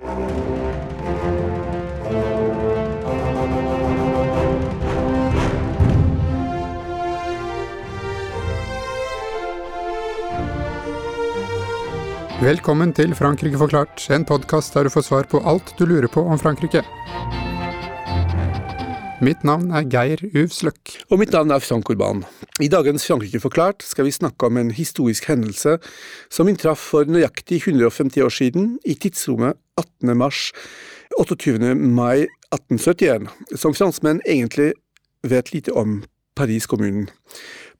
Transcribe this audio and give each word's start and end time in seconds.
Velkommen 0.00 0.16
til 12.96 13.12
Frankrike 13.12 13.58
forklart, 13.60 14.06
en 14.08 14.24
podkast 14.24 14.72
der 14.72 14.88
du 14.88 14.90
får 14.90 15.04
svar 15.04 15.28
på 15.28 15.42
alt 15.44 15.74
du 15.76 15.84
lurer 15.84 16.08
på 16.08 16.24
om 16.24 16.38
Frankrike. 16.40 16.80
Mitt 19.20 19.42
navn 19.44 19.68
er 19.76 19.84
Geir 19.84 20.22
Uvsløk. 20.32 20.94
Og 21.12 21.18
mitt 21.20 21.34
navn 21.36 21.50
er 21.52 21.60
Frank 21.60 21.90
Urban. 21.92 22.22
I 22.56 22.70
dagens 22.72 23.04
Frankrike 23.04 23.36
forklart 23.42 23.84
skal 23.84 24.06
vi 24.06 24.14
snakke 24.16 24.48
om 24.48 24.56
en 24.56 24.70
historisk 24.72 25.26
hendelse 25.28 25.74
som 26.32 26.48
inntraff 26.48 26.80
for 26.94 27.04
nøyaktig 27.04 27.58
150 27.66 28.24
år 28.24 28.32
siden, 28.32 28.70
i 28.80 28.96
tidsrommet 28.96 29.60
18. 29.76 30.16
mars 30.16 30.40
28. 31.20 31.74
mai 31.76 32.24
1871, 32.48 33.28
som 33.60 33.76
franskmenn 33.76 34.24
egentlig 34.24 34.72
vet 35.20 35.52
lite 35.52 35.76
om 35.76 36.00
Paris-kommunen. 36.32 37.10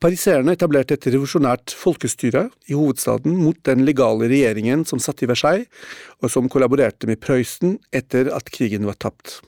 Pariserene 0.00 0.52
etablerte 0.52 0.98
et 0.98 1.08
revolusjonært 1.08 1.72
folkestyre 1.72 2.50
i 2.68 2.76
hovedstaden 2.76 3.40
mot 3.40 3.56
den 3.64 3.86
legale 3.88 4.28
regjeringen 4.28 4.84
som 4.84 5.00
satt 5.00 5.24
i 5.24 5.28
Versailles, 5.32 5.72
og 6.20 6.32
som 6.32 6.52
kollaborerte 6.52 7.08
med 7.08 7.24
Prøysen 7.24 7.78
etter 7.96 8.28
at 8.28 8.52
krigen 8.52 8.84
var 8.88 9.00
tapt. 9.00 9.40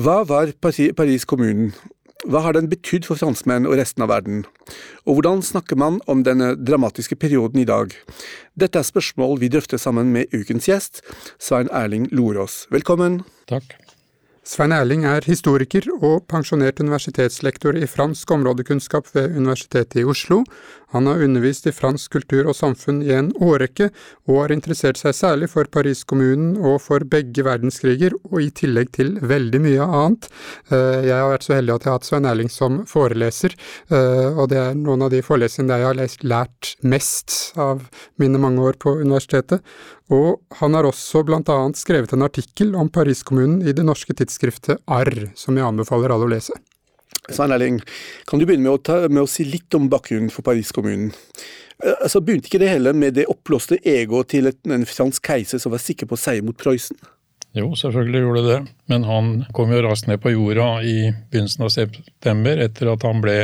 Hva 0.00 0.22
var 0.28 0.54
Paris-kommunen? 0.62 1.72
Hva 2.22 2.44
har 2.44 2.54
den 2.54 2.68
betydd 2.70 3.08
for 3.08 3.18
franskmenn 3.18 3.66
og 3.66 3.74
resten 3.80 4.04
av 4.04 4.12
verden? 4.12 4.44
Og 5.02 5.18
hvordan 5.18 5.42
snakker 5.42 5.78
man 5.78 5.98
om 6.06 6.22
denne 6.22 6.52
dramatiske 6.54 7.18
perioden 7.18 7.64
i 7.64 7.66
dag? 7.66 7.96
Dette 8.54 8.78
er 8.78 8.86
spørsmål 8.86 9.40
vi 9.42 9.50
drøfter 9.50 9.80
sammen 9.82 10.12
med 10.14 10.30
ukens 10.30 10.70
gjest, 10.70 11.02
Svein 11.42 11.70
Erling 11.74 12.06
Lorås. 12.14 12.68
Velkommen. 12.70 13.24
Takk. 13.50 13.74
Svein 14.46 14.72
Erling 14.74 15.04
er 15.06 15.22
historiker 15.22 15.84
og 16.00 16.24
pensjonert 16.30 16.80
universitetslektor 16.82 17.76
i 17.78 17.86
fransk 17.86 18.30
områdekunnskap 18.34 19.06
ved 19.14 19.36
Universitetet 19.36 20.00
i 20.02 20.06
Oslo. 20.06 20.40
Han 20.92 21.08
har 21.08 21.22
undervist 21.24 21.66
i 21.66 21.72
fransk 21.74 22.12
kultur 22.18 22.48
og 22.50 22.56
samfunn 22.56 23.00
i 23.04 23.12
en 23.16 23.30
årrekke, 23.42 23.90
og 24.28 24.40
har 24.42 24.54
interessert 24.54 25.00
seg 25.00 25.16
særlig 25.16 25.48
for 25.52 25.68
Paris-kommunen 25.72 26.56
og 26.60 26.80
for 26.84 27.04
begge 27.08 27.44
verdenskriger, 27.46 28.16
og 28.30 28.42
i 28.44 28.50
tillegg 28.62 28.92
til 28.96 29.14
veldig 29.20 29.62
mye 29.64 29.86
annet. 29.86 30.28
Eh, 30.70 31.08
jeg 31.08 31.16
har 31.16 31.30
vært 31.32 31.48
så 31.48 31.56
heldig 31.56 31.76
at 31.76 31.86
jeg 31.86 31.92
har 31.92 31.98
hatt 31.98 32.08
Svein 32.10 32.28
Erling 32.28 32.52
som 32.52 32.82
foreleser, 32.88 33.56
eh, 33.92 34.28
og 34.32 34.50
det 34.52 34.60
er 34.60 34.78
noen 34.78 35.06
av 35.06 35.12
de 35.14 35.22
forelesningene 35.24 35.80
jeg 35.80 35.90
har 35.90 36.26
lært 36.34 36.74
mest 36.84 37.38
av 37.60 37.86
mine 38.20 38.40
mange 38.42 38.62
år 38.64 38.78
på 38.80 38.96
universitetet. 39.00 39.64
Og 40.12 40.42
han 40.60 40.76
har 40.76 40.84
også 40.88 41.22
blant 41.24 41.48
annet 41.52 41.80
skrevet 41.80 42.12
en 42.12 42.26
artikkel 42.26 42.76
om 42.76 42.90
Paris-kommunen 42.92 43.62
i 43.64 43.72
det 43.72 43.86
norske 43.86 44.12
tidsskriftet 44.18 44.82
Arr, 44.90 45.30
som 45.38 45.56
jeg 45.56 45.66
anbefaler 45.66 46.12
alle 46.12 46.28
å 46.28 46.34
lese. 46.34 46.58
Svein 47.30 47.54
Erling, 47.54 47.78
kan 48.26 48.40
du 48.40 48.46
begynne 48.48 48.66
med 48.66 48.74
å, 48.74 48.82
ta, 48.82 48.96
med 49.06 49.22
å 49.22 49.30
si 49.30 49.46
litt 49.46 49.74
om 49.78 49.86
bakgrunnen 49.92 50.32
for 50.32 50.42
Paris-kommunen? 50.46 51.12
Eh, 51.84 51.94
altså, 51.94 52.22
Begynte 52.24 52.50
ikke 52.50 52.62
det 52.62 52.72
hele 52.72 52.94
med 52.98 53.14
det 53.18 53.28
oppblåste 53.30 53.78
egoet 53.78 54.32
til 54.34 54.50
en 54.50 54.86
fransk 54.88 55.30
keiser 55.30 55.62
som 55.62 55.74
var 55.74 55.82
sikker 55.82 56.10
på 56.10 56.18
seier 56.18 56.42
mot 56.46 56.58
Prøysen? 56.58 56.98
Jo, 57.52 57.74
selvfølgelig 57.76 58.20
gjorde 58.22 58.42
det 58.42 58.52
det, 58.54 58.60
men 58.88 59.02
han 59.04 59.32
kom 59.52 59.72
jo 59.74 59.82
raskt 59.84 60.08
ned 60.08 60.22
på 60.24 60.32
jorda 60.32 60.68
i 60.88 61.10
begynnelsen 61.12 61.66
av 61.66 61.74
september 61.74 62.62
etter 62.64 62.88
at 62.94 63.04
han 63.04 63.20
ble 63.20 63.36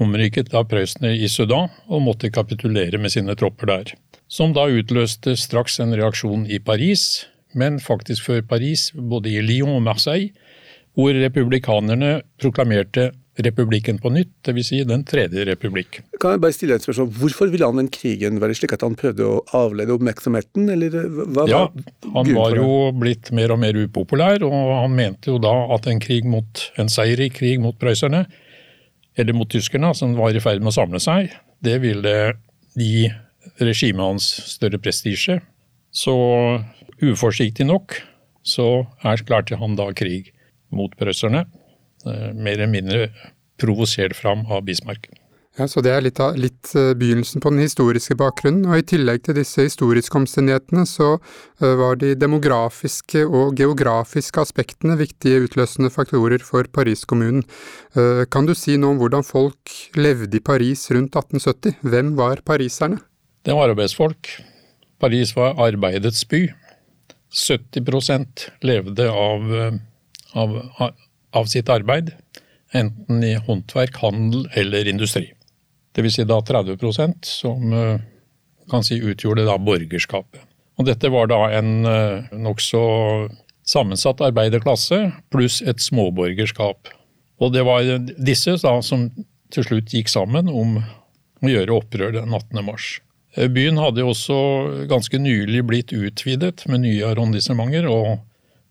omrykket 0.00 0.54
av 0.56 0.70
prøyssene 0.70 1.12
i 1.12 1.28
Sudan 1.28 1.68
og 1.84 2.00
måtte 2.06 2.32
kapitulere 2.32 2.98
med 2.98 3.12
sine 3.12 3.36
tropper 3.36 3.68
der. 3.68 3.92
Som 4.32 4.54
da 4.56 4.64
utløste 4.72 5.36
straks 5.36 5.76
en 5.84 5.92
reaksjon 5.92 6.46
i 6.48 6.62
Paris, 6.64 7.26
men 7.52 7.76
faktisk 7.76 8.30
før 8.30 8.40
Paris, 8.54 8.88
både 8.96 9.34
i 9.34 9.42
Lyon 9.44 9.76
og 9.76 9.84
Marseille, 9.84 10.32
hvor 10.98 11.16
republikanerne 11.16 12.20
proklamerte 12.40 13.10
republikken 13.40 13.96
på 14.02 14.10
nytt, 14.12 14.32
dvs. 14.44 14.66
Si 14.68 14.82
den 14.84 15.04
tredje 15.08 15.46
republikk. 15.48 16.02
Kan 16.20 16.34
jeg 16.34 16.42
bare 16.42 16.52
stille 16.52 16.76
et 16.76 16.84
spørsmål? 16.84 17.08
Hvorfor 17.16 17.48
ville 17.52 17.68
han 17.68 17.80
den 17.80 17.88
krigen 17.92 18.40
være 18.42 18.56
slik 18.58 18.74
at 18.76 18.84
han 18.84 18.96
prøvde 18.98 19.24
å 19.24 19.38
avlede 19.56 19.94
oppmerksomheten, 19.96 20.68
eller 20.74 20.98
hva 21.32 21.46
Ja, 21.48 21.62
han 22.12 22.32
var 22.36 22.56
jo 22.58 22.90
blitt 22.96 23.32
mer 23.32 23.54
og 23.54 23.62
mer 23.62 23.78
upopulær, 23.80 24.44
og 24.44 24.58
han 24.82 24.96
mente 24.98 25.32
jo 25.32 25.40
da 25.40 25.54
at 25.72 25.88
en 25.88 26.02
krig 26.02 26.28
mot, 26.28 26.66
en 26.76 26.92
seier 26.92 27.24
i 27.24 27.30
krig 27.32 27.62
mot 27.62 27.78
prøysserne, 27.80 28.26
eller 29.16 29.36
mot 29.36 29.48
tyskerne, 29.48 29.94
som 29.96 30.12
var 30.18 30.36
i 30.36 30.44
ferd 30.44 30.60
med 30.60 30.72
å 30.72 30.76
samle 30.76 31.00
seg, 31.00 31.32
det 31.64 31.78
ville 31.80 32.14
gi 32.76 33.08
regimet 33.60 34.04
hans 34.04 34.28
større 34.52 34.80
prestisje. 34.80 35.40
Så 35.92 36.14
uforsiktig 37.02 37.64
nok 37.68 37.96
så 38.44 38.84
erklærte 39.06 39.56
han 39.60 39.76
da 39.78 39.88
krig 39.96 40.32
mot 40.72 40.94
prøsserne. 40.98 41.46
Eh, 42.06 42.30
mer 42.34 42.56
eller 42.58 42.70
mindre 42.70 43.10
provosert 43.60 44.16
fram 44.18 44.46
av 44.50 44.64
Bismarck. 44.66 45.10
Ja, 45.58 45.66
så 45.68 45.82
Det 45.84 45.90
er 45.92 46.00
litt, 46.00 46.16
av, 46.16 46.32
litt 46.40 46.70
uh, 46.72 46.94
begynnelsen 46.96 47.42
på 47.44 47.50
den 47.52 47.60
historiske 47.60 48.14
bakgrunnen. 48.16 48.64
og 48.64 48.78
I 48.80 48.86
tillegg 48.88 49.20
til 49.26 49.36
disse 49.36 49.66
historiske 49.66 50.16
omstendighetene, 50.16 50.86
så 50.88 51.18
uh, 51.20 51.74
var 51.76 51.98
de 52.00 52.14
demografiske 52.16 53.26
og 53.26 53.60
geografiske 53.60 54.40
aspektene 54.40 54.96
viktige 54.96 55.44
utløsende 55.44 55.92
faktorer 55.92 56.40
for 56.40 56.64
Paris-kommunen. 56.64 57.44
Kan 58.32 58.48
du 58.48 58.54
si 58.56 58.78
noe 58.80 58.94
om 58.94 59.02
hvordan 59.02 59.26
folk 59.28 59.74
levde 59.92 60.40
i 60.40 60.40
Paris 60.40 60.86
rundt 60.88 61.12
1870? 61.20 61.76
Hvem 61.84 62.16
var 62.16 62.40
pariserne? 62.48 63.02
Det 63.44 63.52
var 63.52 63.74
arbeidsfolk. 63.74 64.32
Paris 65.02 65.36
var 65.36 65.60
arbeidets 65.60 66.24
by. 66.32 66.46
70% 67.32 68.48
levde 68.64 69.08
av, 69.12 69.52
av, 70.32 70.56
av, 71.32 71.44
sitt 71.50 71.68
arbeid, 71.72 72.12
enten 72.72 73.24
i 73.24 73.34
håndverk, 73.34 73.98
handel 74.02 74.48
eller 74.58 74.88
industri. 74.88 75.32
Dvs. 75.96 76.14
Si 76.16 76.24
da 76.24 76.40
30% 76.40 77.28
som 77.28 77.72
eh, 77.76 78.00
kan 78.70 78.84
si 78.84 79.00
utgjorde 79.00 79.44
da 79.48 79.58
borgerskapet. 79.60 80.40
Og 80.80 80.88
dette 80.88 81.10
var 81.12 81.28
da 81.28 81.44
en 81.58 81.84
eh, 81.84 82.32
nokså 82.32 82.82
sammensatt 83.68 84.22
arbeiderklasse 84.24 85.04
pluss 85.30 85.60
et 85.62 85.82
småborgerskap. 85.84 86.88
Og 87.42 87.52
det 87.54 87.64
var 87.66 87.84
disse 88.16 88.56
da 88.62 88.78
som 88.84 89.10
til 89.52 89.66
slutt 89.66 89.92
gikk 89.92 90.10
sammen 90.10 90.48
om 90.48 90.78
å 91.42 91.50
gjøre 91.50 91.76
opprør 91.76 92.14
den 92.16 92.32
18. 92.32 92.62
mars. 92.64 92.96
Eh, 93.36 93.48
byen 93.52 93.80
hadde 93.80 94.06
også 94.06 94.36
ganske 94.90 95.20
nylig 95.20 95.64
blitt 95.68 95.92
utvidet 95.92 96.66
med 96.70 96.84
nye 96.86 97.08
arrondissementer, 97.12 97.88
og 97.90 98.20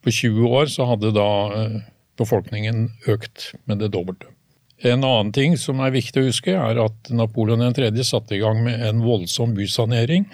på 0.03 0.13
20 0.13 0.53
år 0.59 0.69
så 0.73 0.87
hadde 0.89 1.13
da 1.15 1.31
eh, 1.55 1.81
befolkningen 2.19 2.89
økt 3.11 3.51
med 3.69 3.81
det 3.83 3.91
dobbelte. 3.95 4.29
En 4.81 5.03
annen 5.05 5.29
ting 5.33 5.57
som 5.61 5.81
er 5.85 5.93
viktig 5.93 6.23
å 6.23 6.29
huske, 6.29 6.55
er 6.57 6.79
at 6.81 7.11
Napoleon 7.13 7.61
3. 7.77 7.91
satte 8.05 8.33
i 8.33 8.41
gang 8.41 8.63
med 8.65 8.81
en 8.87 9.03
voldsom 9.05 9.53
bysanering, 9.57 10.25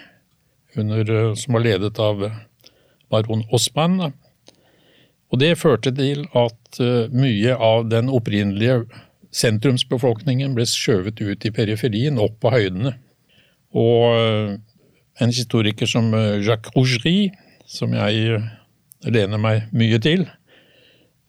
under, 0.77 1.03
eh, 1.03 1.33
som 1.35 1.57
var 1.57 1.65
ledet 1.67 1.99
av 1.99 2.29
baron 3.11 3.43
Osman. 3.51 4.13
Og 5.27 5.41
det 5.41 5.57
førte 5.59 5.91
til 5.91 6.23
at 6.39 6.79
mye 7.11 7.55
av 7.55 7.89
den 7.91 8.07
opprinnelige 8.11 8.85
sentrumsbefolkningen 9.35 10.55
ble 10.55 10.65
skjøvet 10.69 11.19
ut 11.21 11.45
i 11.45 11.53
periferien, 11.53 12.19
opp 12.21 12.39
på 12.43 12.51
høydene. 12.53 12.93
Og 13.77 14.15
eh, 14.15 14.53
en 15.23 15.33
historiker 15.33 15.89
som 15.89 16.13
eh, 16.15 16.39
Jacques 16.45 16.73
Rougerie, 16.75 17.33
som 17.67 17.93
jeg 17.95 18.37
eh, 18.37 18.47
lener 19.13 19.41
meg 19.41 19.71
mye 19.75 19.99
til, 20.03 20.27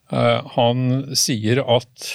han 0.09 0.85
sier 1.19 1.61
at 1.69 2.11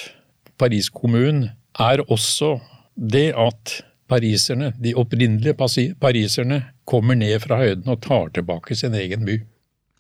Paris 0.57 0.87
kommunen 0.89 1.51
er 1.81 2.01
også 2.07 2.55
det 2.95 3.31
at 3.37 3.83
pariserne, 4.09 4.71
de 4.81 4.93
opprinnelige 4.97 5.55
pariserne, 6.01 6.61
kommer 6.89 7.17
ned 7.17 7.39
fra 7.43 7.59
høyden 7.61 7.89
og 7.89 8.01
tar 8.03 8.31
tilbake 8.35 8.75
sin 8.77 8.95
egen 8.97 9.25
by. 9.27 9.39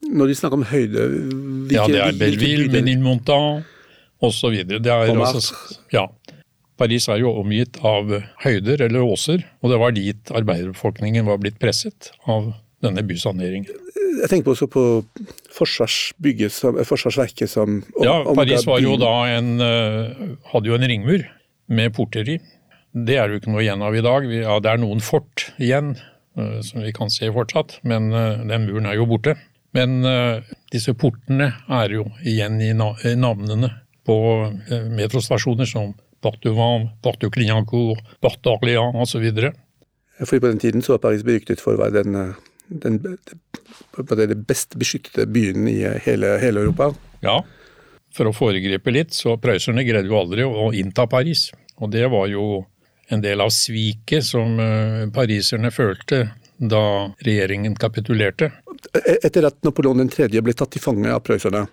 Når 0.03 0.29
de 0.29 0.35
snakker 0.35 0.59
om 0.59 0.65
høyde 0.67 1.05
hvilke, 1.07 1.77
Ja, 1.77 1.85
det 1.87 2.01
er 2.01 2.17
Belleville, 2.19 2.67
Ménilmontant 2.73 3.63
osv. 4.23 4.57
Det 4.67 4.91
altså, 4.91 5.55
ja. 5.93 6.07
Paris 6.77 7.07
er 7.07 7.21
jo 7.21 7.31
omgitt 7.39 7.79
av 7.85 8.11
høyder 8.43 8.83
eller 8.87 9.05
åser, 9.05 9.45
og 9.61 9.71
det 9.71 9.79
var 9.79 9.95
dit 9.95 10.33
arbeiderbefolkningen 10.35 11.27
var 11.29 11.39
blitt 11.41 11.59
presset 11.61 12.11
av 12.27 12.51
denne 12.83 13.03
bysaneringen. 13.07 13.82
Jeg 14.21 14.29
tenker 14.29 14.53
også 14.53 14.67
på 14.71 14.83
forsvarsbygget, 15.53 16.55
forsvarsverket 16.87 17.49
som 17.49 17.81
Ja, 18.03 18.19
Paris 18.35 18.65
var 18.67 18.81
jo 18.83 18.97
da 19.01 19.13
en, 19.33 19.55
eh, 19.61 20.35
hadde 20.51 20.69
jo 20.69 20.75
en 20.77 20.87
ringmur 20.89 21.25
med 21.67 21.93
porteri. 21.95 22.39
Det 22.93 23.17
er 23.17 23.27
det 23.27 23.35
jo 23.35 23.41
ikke 23.41 23.53
noe 23.53 23.63
igjen 23.63 23.81
av 23.81 23.95
i 23.95 24.03
dag. 24.05 24.27
Ja, 24.29 24.59
det 24.59 24.69
er 24.69 24.81
noen 24.81 25.01
fort 25.01 25.47
igjen 25.57 25.95
eh, 26.37 26.59
som 26.61 26.83
vi 26.85 26.93
kan 26.93 27.09
se 27.09 27.31
fortsatt, 27.33 27.79
men 27.83 28.11
eh, 28.13 28.43
den 28.45 28.67
muren 28.67 28.85
er 28.85 28.99
jo 28.99 29.09
borte. 29.09 29.37
Men 29.73 30.05
disse 30.69 30.93
portene 30.93 31.47
er 31.65 31.89
jo 31.89 32.03
igjen 32.21 32.59
i 32.61 32.75
navnene 32.77 33.71
på 34.05 34.17
metrostasjoner 34.93 35.65
som 35.65 35.95
Porte 36.21 36.51
Vent, 36.53 36.91
Porte 37.01 37.25
Clignancourt, 37.33 37.97
Porte 38.21 38.51
Orléans 38.53 39.01
osv. 39.01 39.25
For 40.21 40.37
på 40.37 40.51
den 40.51 40.61
tiden 40.61 40.85
så 40.85 40.93
var 40.93 41.01
Paris 41.07 41.25
beryktet 41.25 41.63
for 41.63 41.73
å 41.73 41.81
være 41.81 42.03
den, 42.03 42.35
den, 42.69 42.99
det, 43.97 44.29
det 44.31 44.39
best 44.47 44.77
beskyttede 44.79 45.27
byen 45.31 45.67
i 45.71 45.79
hele, 46.05 46.37
hele 46.41 46.65
Europa. 46.65 46.91
Ja, 47.23 47.41
for 48.13 48.29
å 48.29 48.35
foregripe 48.35 48.93
litt, 48.93 49.15
så 49.17 49.37
prøysserne 49.41 49.85
greide 49.87 50.11
jo 50.11 50.19
aldri 50.19 50.45
å 50.45 50.69
innta 50.75 51.07
Paris. 51.09 51.49
Og 51.81 51.91
det 51.93 52.05
var 52.13 52.29
jo 52.29 52.63
en 53.11 53.21
del 53.23 53.41
av 53.43 53.51
sviket 53.53 54.25
som 54.25 54.59
eh, 54.61 55.05
pariserne 55.13 55.71
følte 55.73 56.27
da 56.63 57.09
regjeringen 57.25 57.75
kapitulerte. 57.75 58.51
Etter 58.93 59.47
at 59.47 59.57
Napoleon 59.65 60.07
3. 60.09 60.29
ble 60.43 60.53
tatt 60.55 60.73
til 60.75 60.83
fange 60.83 61.11
av 61.11 61.23
prøysserne, 61.25 61.65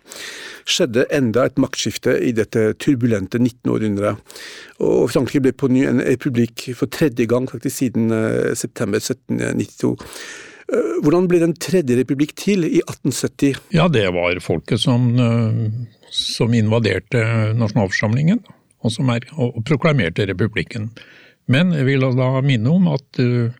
skjedde 0.69 1.06
enda 1.14 1.44
et 1.46 1.60
maktskifte 1.60 2.16
i 2.25 2.32
dette 2.37 2.70
turbulente 2.81 3.38
19. 3.38 3.70
århundret. 3.70 4.37
Og 4.82 5.10
Frankrike 5.12 5.44
ble 5.44 5.54
på 5.54 5.70
ny 5.70 5.84
en 5.90 6.02
republikk 6.02 6.70
for 6.78 6.90
tredje 6.90 7.28
gang 7.31 7.48
faktisk 7.50 7.76
siden 7.84 8.10
eh, 8.14 8.54
september 8.58 9.02
1792. 9.02 9.94
Eh, 10.70 10.96
hvordan 11.05 11.28
ble 11.31 11.40
Den 11.43 11.56
tredje 11.58 11.99
republikk 11.99 12.34
til 12.38 12.64
i 12.69 12.81
1870? 12.84 13.61
Ja, 13.75 13.88
Det 13.88 14.06
var 14.14 14.40
folket 14.44 14.81
som, 14.81 15.12
som 16.11 16.55
invaderte 16.55 17.22
nasjonalforsamlingen 17.58 18.43
og, 18.81 18.93
som 18.93 19.11
er, 19.12 19.26
og 19.37 19.62
proklamerte 19.69 20.26
republikken. 20.31 20.90
Men 21.50 21.75
jeg 21.75 21.88
vil 21.88 22.06
da 22.17 22.31
minne 22.44 22.70
om 22.70 22.87
at 22.93 23.20
uh, 23.20 23.50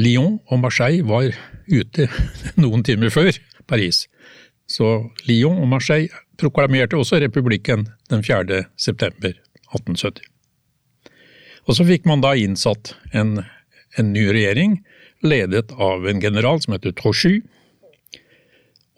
Lyon 0.00 0.40
og 0.50 0.60
Marseille 0.60 1.06
var 1.06 1.30
ute 1.70 2.08
noen 2.62 2.84
timer 2.86 3.12
før 3.14 3.32
Paris. 3.70 4.04
Så 4.66 5.10
Lyon 5.28 5.60
og 5.62 5.68
Marseille 5.70 6.10
proklamerte 6.40 6.98
også 6.98 7.20
republikken 7.22 7.86
den 8.10 8.24
4. 8.24 8.64
september 8.76 9.36
1870. 9.74 10.24
Og 11.64 11.78
så 11.78 11.86
fikk 11.88 12.08
man 12.08 12.20
da 12.24 12.34
innsatt 12.36 12.92
en, 13.16 13.38
en 13.98 14.12
ny 14.12 14.26
regjering, 14.32 14.78
ledet 15.24 15.72
av 15.72 16.08
en 16.08 16.20
general 16.20 16.60
som 16.62 16.76
heter 16.76 16.94
Trochy, 16.96 17.40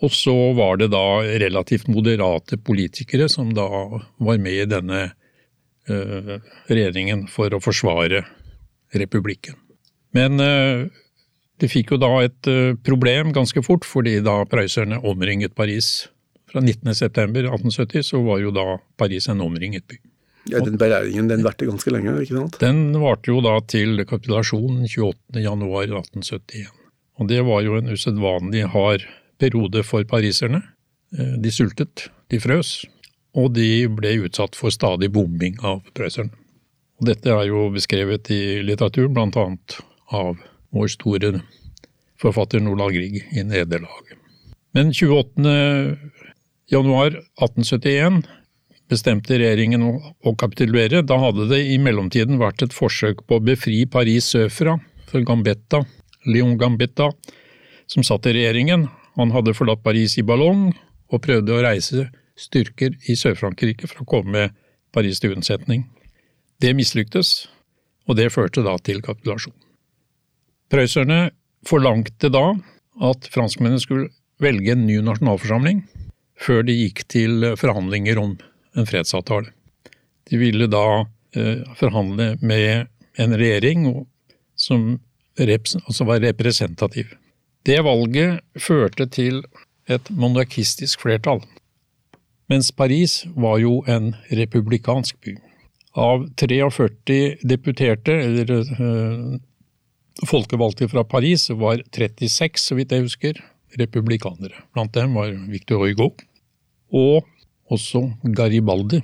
og 0.04 0.12
så 0.12 0.34
var 0.56 0.76
det 0.81 0.90
da 0.93 1.22
relativt 1.40 1.88
moderate 1.88 2.58
politikere 2.60 3.31
som 3.32 3.54
da 3.56 3.69
var 4.20 4.40
med 4.43 4.66
i 4.66 4.69
denne 4.69 5.02
uh, 5.88 6.34
regjeringen 6.69 7.25
for 7.32 7.54
å 7.54 7.62
forsvare 7.64 8.26
republikken. 8.93 9.56
Men 10.16 10.37
uh, 10.43 10.84
de 11.60 11.70
fikk 11.72 11.94
jo 11.94 12.00
da 12.02 12.10
et 12.26 12.50
uh, 12.52 12.76
problem 12.84 13.32
ganske 13.37 13.62
fort, 13.64 13.88
fordi 13.88 14.19
da 14.25 14.43
prøysserne 14.50 15.00
omringet 15.00 15.56
Paris. 15.56 16.10
Fra 16.52 16.60
19.9.1870 16.60 18.04
så 18.12 18.20
var 18.26 18.44
jo 18.44 18.52
da 18.54 18.76
Paris 19.00 19.31
en 19.32 19.40
omringet 19.44 19.88
by. 19.88 19.98
Ja, 20.50 20.60
Den 20.62 20.78
belæringen 20.78 21.28
den 21.28 21.43
varte 21.43 21.66
ganske 21.66 21.90
lenge? 21.90 22.12
ikke 22.22 22.37
sant? 22.37 22.58
Den 22.62 22.93
varte 23.02 23.32
jo 23.32 23.40
da 23.43 23.58
til 23.66 24.04
kapitulasjonen 24.06 24.87
28.1.1871. 24.87 26.69
Og 27.19 27.28
det 27.28 27.40
var 27.46 27.62
jo 27.64 27.78
en 27.78 27.88
usedvanlig 27.90 28.66
hard 28.70 29.06
periode 29.40 29.82
for 29.87 30.04
pariserne. 30.04 30.62
Eh, 31.16 31.34
de 31.43 31.50
sultet, 31.50 32.08
de 32.31 32.40
frøs, 32.40 32.84
og 33.37 33.52
de 33.56 33.87
ble 33.93 34.16
utsatt 34.26 34.56
for 34.56 34.70
stadig 34.75 35.10
bombing 35.12 35.58
av 35.64 35.82
prøysserne. 35.96 36.32
Og 37.00 37.10
dette 37.10 37.28
er 37.28 37.48
jo 37.50 37.66
beskrevet 37.75 38.31
i 38.32 38.62
litteraturen, 38.64 39.19
annet 39.19 39.78
av 40.14 40.38
vår 40.72 40.88
store 40.94 41.32
forfatter 42.20 42.62
Nordahl 42.64 42.94
Grieg 42.94 43.19
i 43.37 43.44
Nederlag. 43.44 44.14
Men 44.76 44.93
28. 44.93 45.98
januar 46.72 47.19
1871 47.40 48.22
bestemte 48.91 49.38
regjeringen 49.38 49.83
å 49.83 50.35
kapitulere. 50.38 51.03
Da 51.06 51.19
hadde 51.21 51.49
det 51.50 51.62
i 51.73 51.79
mellomtiden 51.83 52.38
vært 52.41 52.62
et 52.67 52.77
forsøk 52.77 53.25
på 53.27 53.38
å 53.38 53.44
befri 53.44 53.85
Paris 53.91 54.31
sørfra, 54.35 54.79
for 55.06 55.23
Gambetta, 55.23 55.85
Leon 56.27 56.56
Gambetta, 56.59 57.11
som 57.87 58.06
satt 58.06 58.27
i 58.27 58.35
regjeringen. 58.35 58.88
Han 59.17 59.33
hadde 59.35 59.55
forlatt 59.56 59.85
Paris 59.85 60.17
i 60.19 60.25
ballong 60.27 60.73
og 61.12 61.23
prøvde 61.23 61.55
å 61.55 61.62
reise 61.65 62.09
styrker 62.37 62.97
i 63.09 63.15
Sør-Frankrike 63.17 63.88
for 63.88 64.03
å 64.03 64.09
komme 64.11 64.49
Paris 64.93 65.23
til 65.23 65.37
unnsetning. 65.37 65.87
Det 66.61 66.73
mislyktes, 66.77 67.47
og 68.09 68.19
det 68.19 68.32
førte 68.35 68.65
da 68.67 68.75
til 68.82 69.03
kapitulasjon. 69.05 69.55
Prøysserne 70.73 71.31
forlangte 71.67 72.31
da 72.32 72.49
at 73.06 73.29
franskmennene 73.32 73.82
skulle 73.82 74.11
velge 74.43 74.75
en 74.75 74.85
ny 74.89 74.99
nasjonalforsamling 75.05 75.85
før 76.43 76.67
de 76.67 76.75
gikk 76.77 77.05
til 77.12 77.53
forhandlinger 77.56 78.19
om 78.21 78.35
en 78.76 78.87
fredsavtale. 78.87 79.52
De 80.31 80.38
ville 80.40 80.69
da 80.70 81.06
eh, 81.37 81.62
forhandle 81.78 82.34
med 82.40 82.87
en 83.17 83.37
regjering 83.37 83.88
som 84.56 84.99
altså 85.37 86.05
var 86.08 86.23
representativ. 86.25 87.12
Det 87.67 87.82
valget 87.84 88.40
førte 88.58 89.06
til 89.06 89.43
et 89.88 90.11
monarkistisk 90.11 91.02
flertall, 91.02 91.43
mens 92.50 92.70
Paris 92.73 93.25
var 93.37 93.58
jo 93.58 93.82
en 93.90 94.14
republikansk 94.31 95.19
by. 95.25 95.37
Av 95.96 96.26
43 96.37 97.37
deputerte, 97.43 98.12
eller 98.12 98.67
øh, 98.81 99.38
folkevalgte 100.29 100.88
fra 100.88 101.02
Paris, 101.02 101.49
var 101.50 101.82
36, 101.93 102.61
så 102.61 102.76
vidt 102.76 102.93
jeg 102.93 103.06
husker, 103.06 103.40
republikanere. 103.81 104.64
Blant 104.72 104.94
dem 104.94 105.17
var 105.17 105.32
Victor 105.50 105.82
Hugo 105.82 106.11
og 106.93 107.26
også 107.73 108.03
Garibaldi. 108.37 109.03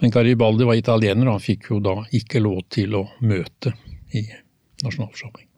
Men 0.00 0.12
Garibaldi 0.14 0.64
var 0.64 0.78
italiener, 0.78 1.28
og 1.28 1.38
han 1.38 1.44
fikk 1.44 1.70
jo 1.72 1.80
da 1.84 1.96
ikke 2.16 2.42
lov 2.42 2.62
til 2.72 2.96
å 2.96 3.04
møte 3.20 3.74
i 4.16 4.24
nasjonalforsamlingen. 4.84 5.48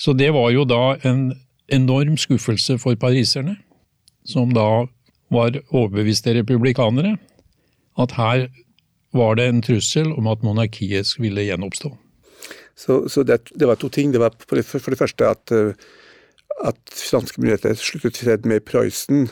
Så 0.00 0.14
det 0.16 0.30
var 0.32 0.50
jo 0.54 0.64
da 0.64 0.96
en 1.04 1.32
enorm 1.70 2.16
skuffelse 2.18 2.78
for 2.80 2.96
pariserne, 3.00 3.56
som 4.24 4.52
da 4.54 4.86
var 5.30 5.58
overbeviste 5.70 6.34
republikanere, 6.34 7.16
at 7.98 8.14
her 8.16 8.46
var 9.16 9.36
det 9.36 9.48
en 9.50 9.62
trussel 9.62 10.12
om 10.14 10.28
at 10.30 10.44
monarkiet 10.46 11.16
ville 11.18 11.44
gjenoppstå. 11.44 11.90
Så, 12.78 13.02
så 13.12 13.22
det, 13.26 13.42
det, 13.52 13.66
var 13.68 13.76
to 13.76 13.90
ting. 13.92 14.12
Det 14.12 14.22
var 14.22 14.32
for 14.46 14.56
det, 14.56 14.64
for 14.64 14.90
det 14.94 14.98
første 14.98 15.26
at, 15.26 15.52
eh, 15.52 15.74
at 16.64 16.78
franske 16.94 17.40
myndigheter 17.42 17.76
sluttet 17.76 18.20
fred 18.22 18.46
med 18.48 18.64
Prøysen 18.64 19.28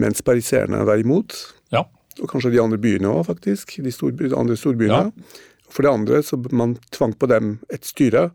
mens 0.00 0.22
pariserne 0.24 0.82
var 0.86 1.02
imot. 1.02 1.36
Ja. 1.74 1.84
Og 2.20 2.30
kanskje 2.30 2.52
de 2.54 2.62
andre 2.62 2.78
byene 2.80 3.10
òg, 3.10 3.26
faktisk. 3.30 3.76
De, 3.82 3.92
stor, 3.94 4.14
de 4.18 4.30
andre 4.36 4.56
storbyene. 4.58 5.08
Ja. 5.10 5.40
For 5.74 5.86
det 5.86 5.92
andre 5.92 6.22
så 6.22 6.38
man 6.54 6.76
tvang 6.94 7.16
på 7.18 7.28
dem 7.30 7.56
et 7.74 7.86
styre 7.88 8.28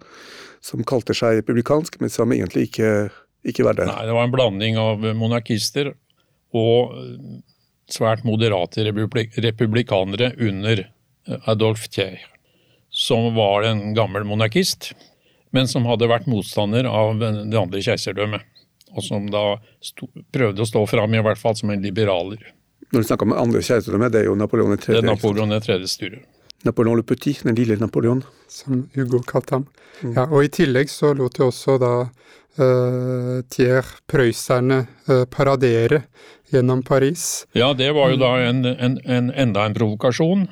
som 0.66 0.84
kalte 0.88 1.16
seg 1.16 1.40
republikansk, 1.40 2.00
men 2.02 2.12
som 2.12 2.34
egentlig 2.36 2.68
ikke, 2.68 3.10
ikke 3.48 3.64
var 3.68 3.78
det. 3.78 3.88
Nei, 3.88 4.08
det 4.10 4.16
var 4.18 4.28
en 4.28 4.34
blanding 4.34 4.80
av 4.82 5.06
monarkister 5.16 5.94
og 6.56 6.98
svært 7.90 8.26
moderate 8.28 8.84
republikanere 8.86 10.34
under 10.36 10.84
Adolf 11.50 11.88
Thier, 11.94 12.20
som 12.90 13.32
var 13.38 13.66
en 13.70 13.94
gammel 13.98 14.26
monarkist, 14.28 14.92
men 15.56 15.70
som 15.70 15.88
hadde 15.90 16.10
vært 16.10 16.28
motstander 16.30 16.90
av 16.90 17.22
det 17.22 17.58
andre 17.58 17.82
keiserdømmet. 17.86 18.46
Og 18.96 19.06
som 19.06 19.28
da 19.30 19.44
sto, 19.84 20.10
prøvde 20.34 20.64
å 20.64 20.68
stå 20.68 20.86
fram 20.90 21.14
i 21.14 21.22
hvert 21.26 21.40
fall 21.42 21.56
som 21.60 21.72
en 21.74 21.84
liberaler. 21.84 22.42
Når 22.90 23.04
du 23.04 23.08
snakker 23.12 23.30
om 23.30 23.38
andre 23.38 23.62
keiserdømme, 23.62 24.10
det 24.10 24.24
er 24.24 24.30
jo 24.32 24.36
Napoleon 24.40 24.74
3. 24.78 24.96
Det 24.96 25.02
er 25.04 25.10
Napoleon 25.12 25.54
3. 25.62 25.80
styre. 25.90 26.24
Napoleon 26.66 26.98
le 26.98 27.04
Petit, 27.04 27.44
den 27.44 27.56
lille 27.56 27.78
Napoleon. 27.80 28.24
Som 28.48 28.90
Hugo 28.96 29.22
kalte 29.24 29.56
ham. 29.56 29.68
Mm. 30.02 30.16
Ja, 30.16 30.26
og 30.26 30.44
i 30.44 30.52
tillegg 30.52 30.92
så 30.92 31.14
lot 31.16 31.40
jo 31.40 31.48
også 31.52 31.78
da 31.80 31.94
uh, 32.04 33.38
Thiers 33.52 33.94
prøysserne 34.10 34.82
uh, 35.08 35.24
paradere 35.32 36.04
gjennom 36.52 36.84
Paris. 36.84 37.46
Ja, 37.56 37.72
det 37.78 37.92
var 37.96 38.12
jo 38.12 38.20
da 38.20 38.34
en, 38.44 38.66
en, 38.66 38.98
en, 39.06 39.32
enda 39.32 39.68
en 39.70 39.78
provokasjon. 39.78 40.48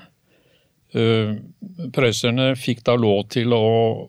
Uh, 0.95 1.35
prøysserne 1.91 2.53
fikk 2.55 2.85
da 2.87 2.93
lov 2.95 3.25
til 3.33 3.51
å 3.51 3.59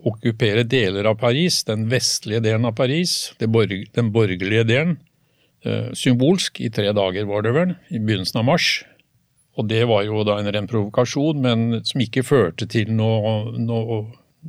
okkupere 0.06 0.62
deler 0.62 1.08
av 1.10 1.16
Paris, 1.18 1.64
den 1.66 1.88
vestlige 1.90 2.44
delen 2.44 2.68
av 2.68 2.76
Paris, 2.78 3.32
den 3.40 3.50
borgerlige 4.14 4.62
delen. 4.68 4.94
Uh, 5.66 5.90
symbolsk, 5.98 6.60
i 6.62 6.70
tre 6.70 6.92
dager 6.94 7.26
var 7.26 7.42
det 7.42 7.54
vel, 7.56 7.74
i 7.90 7.98
begynnelsen 7.98 8.38
av 8.38 8.46
mars. 8.46 8.68
Og 9.58 9.66
det 9.66 9.82
var 9.90 10.04
jo 10.06 10.22
da 10.22 10.36
en 10.38 10.50
ren 10.54 10.68
provokasjon, 10.70 11.42
men 11.42 11.80
som 11.82 12.04
ikke 12.04 12.22
førte 12.22 12.68
til 12.70 12.92
noe, 12.94 13.56
noe, 13.58 14.04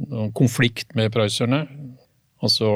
noen 0.06 0.30
konflikt 0.38 0.94
med 1.00 1.10
prøysserne. 1.16 1.64
Altså 2.46 2.70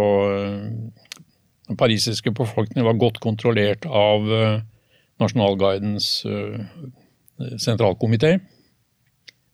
Den 1.70 1.78
parisiske 1.78 2.34
befolkningen 2.34 2.90
var 2.90 2.98
godt 3.00 3.22
kontrollert 3.22 3.86
av 3.86 4.26
Nasjonalguidens 5.22 6.10
sentralkomité, 7.62 8.40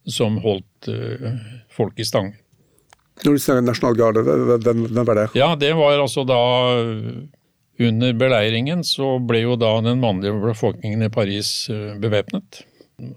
som 0.07 0.37
holdt 0.43 0.89
uh, 0.91 1.33
folk 1.73 1.99
i 1.99 2.07
stang. 2.07 2.31
Når 3.25 3.35
du 3.35 3.41
sier 3.43 3.59
nasjonalgarde, 3.59 4.23
hvem, 4.23 4.85
hvem 4.87 5.05
var 5.05 5.17
det? 5.19 5.27
Ja, 5.35 5.51
Det 5.59 5.73
var 5.75 5.99
altså 5.99 6.23
da 6.23 6.39
under 7.79 8.13
beleiringen 8.15 8.83
så 8.87 9.17
ble 9.23 9.41
jo 9.43 9.57
da 9.59 9.73
den 9.83 9.99
mannlige 9.99 10.39
befolkningen 10.39 11.03
i 11.03 11.11
Paris 11.11 11.67
bevæpnet. 11.99 12.61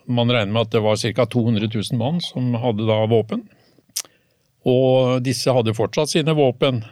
Man 0.06 0.30
regner 0.30 0.52
med 0.52 0.66
at 0.66 0.74
det 0.74 0.82
var 0.82 0.98
ca. 0.98 1.26
200 1.26 1.70
000 1.70 1.98
mann 1.98 2.20
som 2.22 2.54
hadde 2.58 2.86
da 2.86 2.98
våpen. 3.10 3.44
Og 4.66 5.22
disse 5.26 5.50
hadde 5.54 5.74
fortsatt 5.74 6.12
sine 6.12 6.34
våpen 6.38 6.82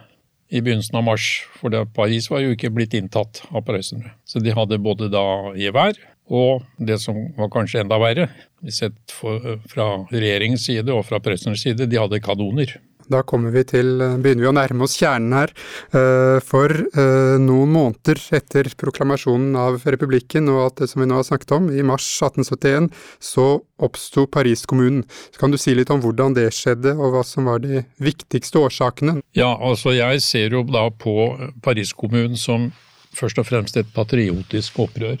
i 0.51 0.59
begynnelsen 0.59 0.97
av 0.99 1.05
mars, 1.07 1.27
for 1.55 1.71
Paris 1.95 2.27
var 2.31 2.43
jo 2.43 2.51
ikke 2.51 2.73
blitt 2.75 2.95
inntatt 2.97 3.39
av 3.49 3.63
prøysserne. 3.67 4.11
Så 4.27 4.41
de 4.43 4.51
hadde 4.55 4.81
både 4.83 5.07
da 5.11 5.23
gevær 5.55 5.95
og 6.31 6.63
det 6.79 6.97
som 7.03 7.17
var 7.37 7.51
kanskje 7.51 7.83
enda 7.83 7.99
verre, 8.01 8.29
sett 8.71 9.11
fra 9.11 9.89
regjeringens 10.13 10.69
side 10.69 10.93
og 10.93 11.03
fra 11.09 11.19
pressens 11.23 11.63
side, 11.65 11.89
de 11.91 11.99
hadde 11.99 12.23
kanoner. 12.23 12.77
Da 13.11 13.21
kommer 13.27 13.51
vi 13.51 13.63
til, 13.67 14.01
eh, 14.01 14.17
begynner 14.21 14.45
vi 14.45 14.49
å 14.49 14.55
nærme 14.55 14.85
oss 14.85 14.97
kjernen 14.99 15.33
her. 15.35 15.51
Eh, 15.91 16.39
for 16.45 16.69
eh, 16.71 17.37
noen 17.41 17.71
måneder 17.73 18.21
etter 18.37 18.69
proklamasjonen 18.79 19.57
av 19.59 19.81
republikken 19.83 20.47
og 20.49 20.61
alt 20.65 20.75
det 20.81 20.89
som 20.91 21.01
vi 21.01 21.09
nå 21.09 21.17
har 21.19 21.27
snakket 21.27 21.55
om, 21.57 21.69
i 21.73 21.83
mars 21.83 22.07
1871, 22.21 22.91
så 23.19 23.47
oppsto 23.81 24.27
Paris-kommunen. 24.31 25.03
Kan 25.39 25.51
du 25.51 25.57
si 25.57 25.75
litt 25.75 25.91
om 25.91 26.01
hvordan 26.03 26.37
det 26.37 26.51
skjedde, 26.55 26.95
og 26.95 27.15
hva 27.15 27.25
som 27.27 27.49
var 27.49 27.59
de 27.65 27.83
viktigste 27.99 28.61
årsakene? 28.61 29.19
Ja, 29.35 29.51
altså 29.57 29.95
jeg 29.97 30.21
ser 30.23 30.55
jo 30.55 30.63
da 30.63 30.87
på 30.89 31.51
Paris-kommunen 31.65 32.39
som 32.39 32.71
først 33.17 33.41
og 33.41 33.49
fremst 33.49 33.75
et 33.77 33.91
patriotisk 33.91 34.79
opprør. 34.85 35.19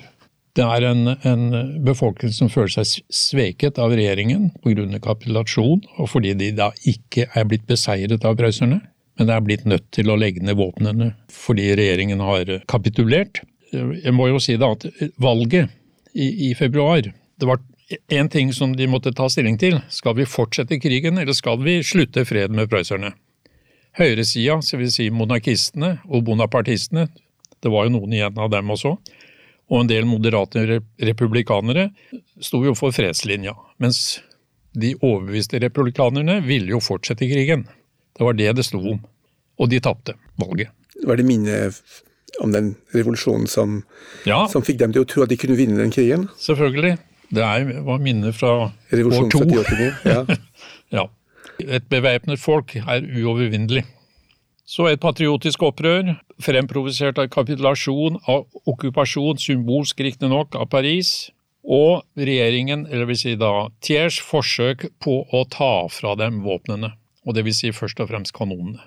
Det 0.57 0.63
er 0.67 0.83
en, 0.83 1.13
en, 1.23 1.43
befolkning 1.85 2.33
som 2.35 2.49
føler 2.51 2.73
seg 2.73 3.05
sveket 3.13 3.79
av 3.79 3.93
regjeringen 3.95 4.49
pga. 4.63 4.99
kapitulasjon, 4.99 5.85
og 5.97 6.09
fordi 6.11 6.33
de 6.35 6.51
da 6.57 6.71
ikke 6.83 7.29
er 7.31 7.47
blitt 7.47 7.63
beseiret 7.69 8.25
av 8.27 8.35
prøysserne, 8.39 8.81
men 9.19 9.31
er 9.31 9.43
blitt 9.45 9.63
nødt 9.65 9.87
til 9.95 10.11
å 10.11 10.17
legge 10.19 10.43
ned 10.43 10.57
våpnene 10.59 11.13
fordi 11.31 11.71
regjeringen 11.79 12.19
har 12.19 12.51
kapitulert. 12.67 13.43
Jeg 13.71 14.11
må 14.11 14.27
jo 14.27 14.41
si 14.43 14.57
da 14.59 14.73
at 14.75 14.83
valget 15.21 15.71
i, 16.11 16.49
i 16.49 16.53
februar 16.59 17.05
Det 17.39 17.47
var 17.47 17.61
én 18.11 18.27
ting 18.29 18.51
som 18.53 18.75
de 18.75 18.87
måtte 18.87 19.13
ta 19.15 19.29
stilling 19.31 19.57
til. 19.59 19.79
Skal 19.89 20.15
vi 20.19 20.27
fortsette 20.27 20.79
krigen, 20.79 21.17
eller 21.17 21.33
skal 21.33 21.59
vi 21.63 21.79
slutte 21.83 22.25
fred 22.27 22.51
med 22.51 22.69
prøysserne? 22.71 23.13
Høyresida, 23.99 24.59
vil 24.77 24.91
si 24.91 25.09
monarkistene 25.11 25.97
og 26.07 26.23
bonapartistene, 26.27 27.07
det 27.61 27.71
var 27.71 27.87
jo 27.87 27.95
noen 27.97 28.13
igjen 28.15 28.37
av 28.39 28.51
dem 28.53 28.71
også, 28.71 28.95
og 29.71 29.85
en 29.85 29.89
del 29.89 30.07
moderate 30.07 30.65
republikanere 30.99 31.89
sto 32.43 32.59
jo 32.65 32.75
for 32.75 32.91
fredslinja, 32.95 33.55
mens 33.79 34.19
de 34.75 34.93
overbeviste 34.99 35.59
republikanerne 35.63 36.39
ville 36.43 36.73
jo 36.73 36.81
fortsette 36.83 37.27
krigen. 37.27 37.65
Det 38.17 38.27
var 38.27 38.35
det 38.35 38.51
det 38.57 38.65
sto 38.67 38.79
om. 38.93 38.99
Og 39.61 39.69
de 39.71 39.79
tapte 39.83 40.15
valget. 40.39 40.71
Var 41.07 41.19
det 41.19 41.25
minnet 41.27 41.79
om 42.43 42.51
den 42.51 42.73
revolusjonen 42.95 43.47
som, 43.47 43.81
ja. 44.27 44.43
som, 44.51 44.63
fikk 44.65 44.79
dem 44.81 44.93
til 44.95 45.03
å 45.03 45.07
tro 45.09 45.25
at 45.25 45.31
de 45.31 45.39
kunne 45.39 45.57
vinne 45.59 45.79
den 45.79 45.93
krigen? 45.93 46.27
Selvfølgelig. 46.39 46.97
Det 47.31 47.43
er, 47.43 47.71
var 47.87 48.03
minnet 48.03 48.35
fra 48.35 48.53
år 48.67 49.31
to. 49.31 49.43
Ja. 50.07 50.21
ja. 50.97 51.07
Et 51.61 51.87
bevæpnet 51.91 52.41
folk 52.41 52.75
er 52.79 53.03
uovervinnelig. 53.05 53.85
Så 54.71 54.85
et 54.87 55.01
patriotisk 55.03 55.65
opprør, 55.67 56.13
fremprovosert 56.39 57.17
av 57.19 57.27
kapitulasjon, 57.33 58.21
av 58.31 58.45
okkupasjon, 58.71 59.39
symbolsk 59.41 59.99
riktignok, 60.05 60.55
av 60.55 60.69
Paris, 60.71 61.31
og 61.67 62.05
regjeringen, 62.15 62.85
eller 62.87 63.09
vil 63.09 63.19
si 63.19 63.33
da 63.39 63.67
Thiers, 63.83 64.21
forsøk 64.23 64.87
på 65.03 65.17
å 65.27 65.43
ta 65.51 65.73
fra 65.91 66.15
dem 66.19 66.39
våpnene, 66.45 66.93
og 67.27 67.35
det 67.35 67.43
vil 67.49 67.57
si 67.57 67.73
først 67.75 67.99
og 67.99 68.13
fremst 68.13 68.35
kanonene. 68.37 68.79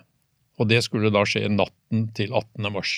Og 0.57 0.71
det 0.71 0.81
skulle 0.87 1.13
da 1.13 1.27
skje 1.29 1.51
natten 1.53 2.09
til 2.17 2.33
18. 2.33 2.71
mars. 2.73 2.95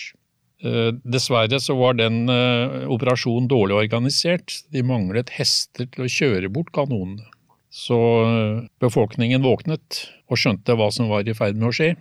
Eh, 0.63 0.93
dessverre 1.03 1.59
så 1.61 1.75
var 1.77 1.99
den 1.99 2.31
eh, 2.31 2.85
operasjonen 2.93 3.49
dårlig 3.51 3.81
organisert, 3.83 4.61
de 4.71 4.87
manglet 4.87 5.35
hester 5.41 5.91
til 5.91 6.07
å 6.07 6.13
kjøre 6.13 6.53
bort 6.53 6.71
kanonene. 6.77 7.27
Så 7.77 7.99
eh, 8.23 8.67
befolkningen 8.81 9.45
våknet 9.45 10.07
og 10.31 10.41
skjønte 10.41 10.79
hva 10.79 10.89
som 10.95 11.11
var 11.11 11.27
i 11.27 11.35
ferd 11.37 11.59
med 11.59 11.73
å 11.73 11.77
skje, 11.77 11.97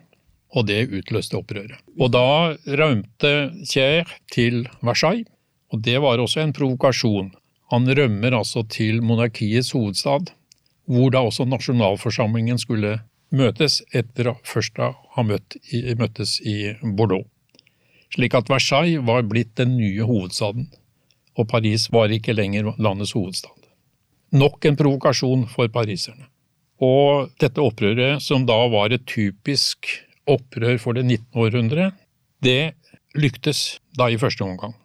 og 0.56 0.68
det 0.70 0.86
utløste 0.88 1.38
opprøret. 1.38 1.76
Og 2.00 2.12
da 2.16 2.56
rømte 2.80 3.34
Thiers 3.68 4.12
til 4.32 4.64
Versailles, 4.86 5.28
og 5.74 5.82
det 5.84 6.00
var 6.02 6.22
også 6.22 6.44
en 6.46 6.54
provokasjon. 6.56 7.34
Han 7.74 7.90
rømmer 7.98 8.38
altså 8.38 8.64
til 8.70 9.02
monarkiets 9.04 9.74
hovedstad, 9.76 10.32
hvor 10.86 11.12
da 11.12 11.24
også 11.26 11.48
nasjonalforsamlingen 11.50 12.62
skulle 12.62 13.00
møtes 13.36 13.82
etter 13.92 14.36
først 14.46 14.78
ha 14.80 15.26
møtt 15.26 15.58
i, 15.74 15.82
møttes 15.98 16.38
i 16.46 16.76
Bordeaux. 16.96 17.26
Slik 18.14 18.38
at 18.38 18.50
Versailles 18.50 19.04
var 19.04 19.26
blitt 19.28 19.56
den 19.60 19.76
nye 19.80 20.06
hovedstaden, 20.08 20.70
og 21.36 21.50
Paris 21.52 21.90
var 21.92 22.14
ikke 22.14 22.38
lenger 22.38 22.72
landets 22.80 23.16
hovedstad. 23.18 23.52
Nok 24.32 24.66
en 24.66 24.78
provokasjon 24.80 25.46
for 25.52 25.68
pariserne. 25.74 26.30
Og 26.84 27.32
dette 27.40 27.64
opprøret, 27.64 28.22
som 28.24 28.46
da 28.48 28.58
var 28.72 28.94
et 28.94 29.06
typisk 29.08 29.90
opprør 30.30 30.80
for 30.82 30.98
det 30.98 31.06
19. 31.06 31.26
århundre, 31.42 31.92
det 32.44 32.76
lyktes 33.16 33.80
da 33.98 34.10
i 34.12 34.20
første 34.20 34.44
omgang. 34.46 34.76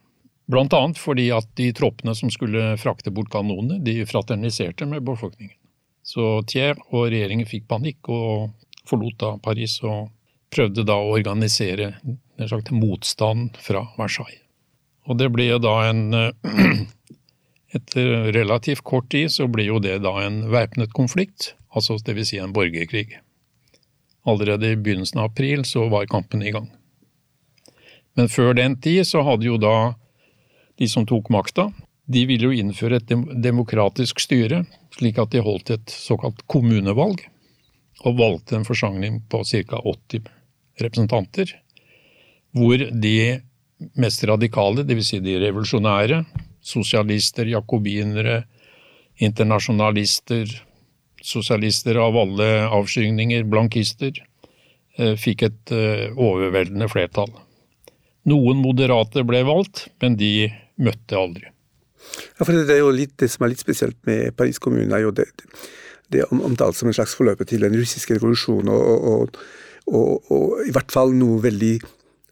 Blant 0.51 0.75
annet 0.75 0.99
fordi 0.99 1.29
at 1.35 1.47
de 1.59 1.69
troppene 1.77 2.15
som 2.19 2.31
skulle 2.33 2.75
frakte 2.81 3.13
bort 3.15 3.31
kanonene, 3.31 3.79
de 3.85 4.03
fraterniserte 4.09 4.89
med 4.91 5.05
befolkningen. 5.07 5.57
Så 6.03 6.41
Thiers 6.51 6.81
og 6.91 7.11
regjeringen 7.13 7.47
fikk 7.47 7.69
panikk 7.71 8.09
og 8.11 8.51
forlot 8.89 9.19
da 9.21 9.35
Paris 9.43 9.77
og 9.87 10.09
prøvde 10.51 10.83
da 10.89 10.97
å 10.99 11.13
organisere 11.15 11.93
en 12.03 12.49
slags 12.51 12.73
motstand 12.75 13.61
fra 13.63 13.85
Versailles. 13.99 14.43
Og 15.07 15.19
det 15.21 15.31
ble 15.33 15.53
da 15.63 15.77
en 15.91 16.03
Etter 17.71 18.33
relativt 18.35 18.83
kort 18.83 19.13
tid 19.15 19.31
så 19.31 19.45
ble 19.47 19.69
jo 19.69 19.77
det 19.79 20.01
da 20.03 20.17
en 20.25 20.41
væpnet 20.51 20.91
konflikt, 20.91 21.53
altså 21.71 22.01
dvs. 22.03 22.33
Si 22.33 22.41
en 22.43 22.55
borgerkrig. 22.55 23.21
Allerede 24.29 24.73
i 24.73 24.77
begynnelsen 24.77 25.21
av 25.21 25.31
april 25.31 25.65
så 25.65 25.87
var 25.89 26.09
kampen 26.11 26.43
i 26.43 26.53
gang. 26.53 26.69
Men 28.19 28.29
før 28.29 28.55
den 28.59 28.77
tid 28.83 29.07
så 29.09 29.23
hadde 29.25 29.47
jo 29.47 29.57
da 29.61 29.95
de 30.81 30.89
som 30.89 31.07
tok 31.09 31.31
makta, 31.33 31.71
de 32.11 32.25
ville 32.27 32.49
jo 32.49 32.57
innføre 32.57 32.99
et 32.99 33.13
demokratisk 33.43 34.21
styre, 34.21 34.65
slik 34.97 35.21
at 35.23 35.33
de 35.33 35.43
holdt 35.45 35.71
et 35.77 35.93
såkalt 35.93 36.43
kommunevalg, 36.51 37.23
og 38.05 38.17
valgte 38.19 38.57
en 38.57 38.67
forsamling 38.67 39.21
på 39.31 39.43
ca. 39.45 39.79
80 39.79 40.27
representanter, 40.81 41.53
hvor 42.57 42.81
de 42.81 43.41
mest 44.01 44.25
radikale, 44.29 44.85
dvs. 44.89 45.13
Si 45.13 45.21
de 45.23 45.37
revolusjonære, 45.41 46.25
sosialister, 46.65 47.49
jakobinere, 47.53 48.43
internasjonalister, 49.21 50.51
sosialister 51.25 51.99
av 52.01 52.17
alle 52.17 52.49
avskygninger, 52.69 53.45
blankister, 53.51 54.17
eh, 54.99 55.15
fikk 55.21 55.47
et 55.49 55.73
eh, 55.75 56.09
overveldende 56.17 56.89
flertall. 56.91 57.33
Noen 58.31 58.61
moderate 58.61 59.25
ble 59.27 59.43
valgt, 59.49 59.89
men 60.03 60.17
de 60.21 60.51
møtte 60.81 61.17
aldri. 61.17 61.49
Ja, 62.39 62.45
for 62.45 62.53
Det 62.53 62.75
er 62.75 62.83
jo 62.83 62.93
litt, 62.95 63.17
det 63.21 63.31
som 63.31 63.45
er 63.45 63.53
litt 63.53 63.63
spesielt 63.63 63.99
med 64.09 64.37
Paris 64.37 64.59
kommune, 64.59 64.93
er 64.97 65.05
jo 65.05 65.15
det, 65.15 65.29
det 66.11 66.25
er 66.25 66.33
omtalt 66.33 66.77
som 66.77 66.89
en 66.89 66.97
slags 66.97 67.15
forløper 67.17 67.49
til 67.49 67.65
den 67.65 67.77
russiske 67.77 68.17
revolusjonen, 68.17 68.69
og, 68.73 69.09
og, 69.13 69.41
og, 69.87 70.31
og, 70.31 70.61
i 70.67 70.75
hvert 70.75 70.93
fall 70.93 71.15
noe 71.17 71.41
veldig 71.45 71.75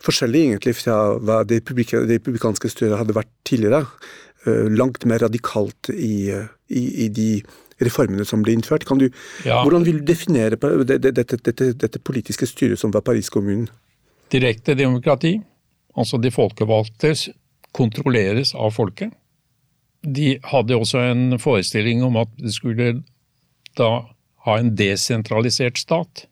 forskjellig 0.04 0.44
egentlig 0.46 0.76
fra 0.78 1.18
hva 1.18 1.42
det 1.48 1.62
republikanske 1.66 2.70
styret 2.70 3.00
hadde 3.00 3.16
vært 3.16 3.30
tidligere. 3.48 3.84
Eh, 4.46 4.68
langt 4.70 5.04
mer 5.08 5.24
radikalt 5.24 5.90
i, 5.94 6.30
i, 6.68 6.84
i 7.04 7.08
de 7.08 7.30
reformene 7.84 8.26
som 8.26 8.42
ble 8.44 8.56
innført. 8.56 8.86
Du, 8.88 9.08
ja. 9.46 9.60
Hvordan 9.62 9.86
vil 9.86 10.00
du 10.00 10.08
definere 10.08 10.58
dette, 10.58 11.12
dette, 11.12 11.70
dette, 11.74 12.00
politiske 12.02 12.48
styret 12.48 12.80
som 12.80 12.92
var 12.94 13.04
Paris-kommunen? 13.06 13.68
Direkte 14.32 14.76
demokrati, 14.76 15.38
altså 15.96 16.20
de 16.20 16.32
folkevalgte 16.34 17.14
kontrolleres 17.76 18.54
av 18.54 18.74
folket. 18.76 19.14
De 20.02 20.36
hadde 20.46 20.76
også 20.76 21.02
en 21.10 21.38
forestilling 21.42 22.04
om 22.06 22.18
at 22.20 22.30
det 22.38 22.54
skulle 22.54 22.90
da 23.78 23.90
ha 24.46 24.58
en 24.58 24.74
desentralisert 24.78 25.80
stat, 25.80 26.26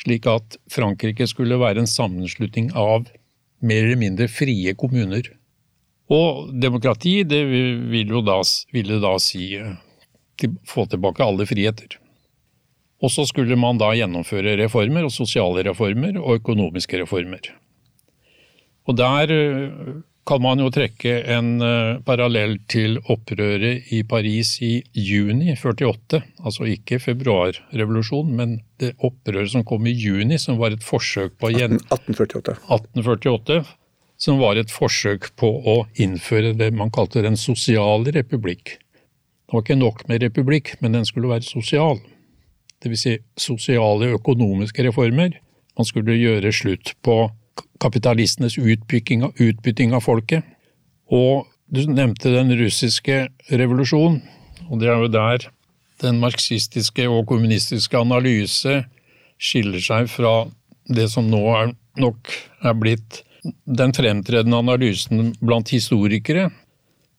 slik 0.00 0.26
at 0.30 0.58
Frankrike 0.72 1.26
skulle 1.28 1.58
være 1.60 1.82
en 1.82 1.90
sammenslutning 1.90 2.70
av 2.76 3.08
mer 3.64 3.86
eller 3.86 4.00
mindre 4.00 4.28
frie 4.30 4.74
kommuner. 4.78 5.28
Og 6.12 6.52
demokrati, 6.62 7.22
det 7.26 7.42
ville 7.48 8.22
da, 8.26 8.38
ville 8.74 9.00
da 9.02 9.16
si 9.22 9.48
få 10.66 10.86
tilbake 10.90 11.24
alle 11.24 11.46
friheter. 11.48 11.98
Og 13.02 13.12
så 13.12 13.26
skulle 13.28 13.58
man 13.60 13.78
da 13.80 13.92
gjennomføre 13.96 14.56
reformer, 14.60 15.04
og 15.04 15.12
sosiale 15.12 15.66
reformer 15.66 16.16
og 16.20 16.40
økonomiske 16.40 17.02
reformer. 17.02 17.52
Og 18.86 18.96
der 18.96 19.32
eh, 19.34 19.96
kan 20.26 20.42
man 20.42 20.62
jo 20.62 20.70
trekke 20.74 21.18
en 21.36 21.50
eh, 21.62 21.98
parallell 22.06 22.56
til 22.72 22.96
opprøret 23.12 23.92
i 23.94 24.02
Paris 24.08 24.56
i 24.64 24.80
juni 24.94 25.54
48, 25.54 26.22
altså 26.42 26.68
ikke 26.72 27.00
februarrevolusjonen, 27.02 28.36
men 28.38 28.60
det 28.80 28.94
opprøret 28.96 29.52
som 29.52 29.66
kom 29.66 29.86
i 29.86 29.94
juni, 29.94 30.38
som 30.40 30.58
var 30.62 30.74
et 30.74 30.86
forsøk 30.86 31.36
på 31.40 31.52
1848. 31.52 32.56
1848 32.64 33.64
som 34.16 34.38
var 34.40 34.56
et 34.56 34.72
forsøk 34.72 35.30
på 35.36 35.48
å 35.68 35.76
innføre 36.00 36.54
det 36.56 36.70
man 36.74 36.92
kalte 36.94 37.24
den 37.24 37.36
sosiale 37.36 38.12
republikk. 38.16 38.78
Det 39.46 39.54
var 39.54 39.62
ikke 39.62 39.78
nok 39.78 40.04
med 40.08 40.22
republikk, 40.22 40.74
men 40.82 40.92
den 40.98 41.04
skulle 41.06 41.30
være 41.30 41.46
sosial. 41.46 42.00
dvs. 42.84 43.00
Si 43.00 43.18
sosiale 43.38 44.12
økonomiske 44.18 44.84
reformer. 44.88 45.38
Man 45.78 45.84
skulle 45.84 46.18
gjøre 46.18 46.52
slutt 46.52 46.94
på 47.02 47.30
kapitalistenes 47.80 48.58
utbytting 48.58 49.94
av 49.94 50.02
folket. 50.04 50.42
Og 51.10 51.46
du 51.70 51.86
nevnte 51.86 52.32
den 52.34 52.52
russiske 52.58 53.28
revolusjonen, 53.50 54.22
og 54.70 54.80
det 54.80 54.88
er 54.90 54.98
jo 55.02 55.08
der 55.10 55.48
den 56.02 56.20
marxistiske 56.20 57.06
og 57.08 57.26
kommunistiske 57.30 57.98
analyse 57.98 58.82
skiller 59.40 59.82
seg 59.82 60.10
fra 60.10 60.46
det 60.86 61.08
som 61.12 61.28
nå 61.30 61.40
er, 61.54 61.72
nok 61.98 62.30
er 62.66 62.76
blitt 62.78 63.22
den 63.64 63.94
fremtredende 63.94 64.58
analysen 64.58 65.32
blant 65.40 65.70
historikere, 65.72 66.50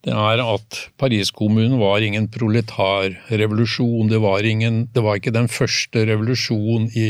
det 0.08 0.16
er 0.16 0.40
at 0.40 0.78
Paris-kommunen 0.96 1.82
var 1.82 2.00
ingen 2.00 2.30
proletarrevolusjon. 2.32 4.08
Det, 4.08 4.22
var 4.24 4.46
det 4.46 5.04
var 5.04 5.20
ikke 5.20 5.36
den 5.36 5.50
første 5.52 6.06
revolusjonen 6.08 6.88
i, 6.96 7.10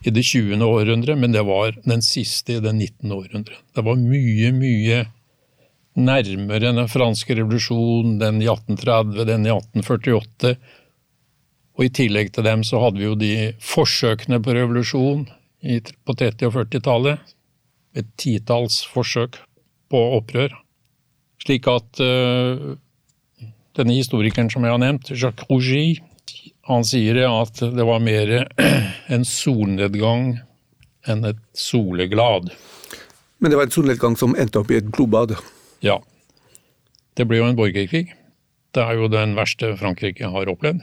i 0.00 0.14
det 0.14 0.24
20. 0.24 0.56
århundre, 0.64 1.16
men 1.20 1.36
det 1.36 1.44
var 1.44 1.76
den 1.84 2.00
siste 2.00 2.56
i 2.56 2.64
det 2.64 2.72
19. 2.72 3.12
århundre. 3.12 3.60
Det 3.76 3.84
var 3.84 4.00
mye, 4.00 4.54
mye 4.56 5.04
nærmere 5.96 6.72
den 6.72 6.88
franske 6.88 7.36
revolusjonen, 7.36 8.16
den 8.24 8.40
i 8.40 8.48
1830, 8.48 9.28
den 9.28 9.44
i 9.44 9.52
1848. 9.52 10.56
Og 11.76 11.84
i 11.84 11.92
tillegg 12.00 12.32
til 12.32 12.48
dem 12.48 12.64
så 12.64 12.80
hadde 12.80 13.02
vi 13.02 13.10
jo 13.10 13.16
de 13.20 13.34
forsøkene 13.60 14.40
på 14.40 14.56
revolusjon 14.56 15.26
på 15.60 16.16
30- 16.16 16.48
og 16.48 16.62
40-tallet. 16.62 17.34
Et 17.96 18.08
titalls 18.16 18.86
forsøk 18.88 19.36
på 19.92 20.08
opprør. 20.16 20.56
Slik 21.46 21.68
at 21.70 22.00
uh, 22.02 22.74
denne 23.78 23.94
historikeren 23.94 24.50
som 24.50 24.64
jeg 24.66 24.74
har 24.74 24.82
nevnt, 24.82 25.12
Jacques 25.14 25.46
Rougy, 25.46 26.00
han 26.66 26.82
sier 26.82 27.20
at 27.28 27.60
det 27.62 27.86
var 27.86 28.02
mer 28.02 28.32
en 29.14 29.26
solnedgang 29.28 30.40
enn 31.06 31.22
et 31.28 31.38
soleglad. 31.54 32.50
Men 33.38 33.52
det 33.52 33.60
var 33.60 33.68
en 33.68 33.76
solnedgang 33.76 34.18
som 34.18 34.34
endte 34.34 34.58
opp 34.58 34.72
i 34.74 34.80
et 34.80 34.90
blodbad? 34.90 35.36
Ja. 35.86 36.00
Det 37.14 37.28
ble 37.28 37.38
jo 37.38 37.46
en 37.46 37.58
borgerkrig. 37.58 38.08
Det 38.74 38.82
er 38.82 38.98
jo 38.98 39.06
den 39.12 39.36
verste 39.38 39.70
Frankrike 39.78 40.32
har 40.32 40.50
opplevd. 40.50 40.82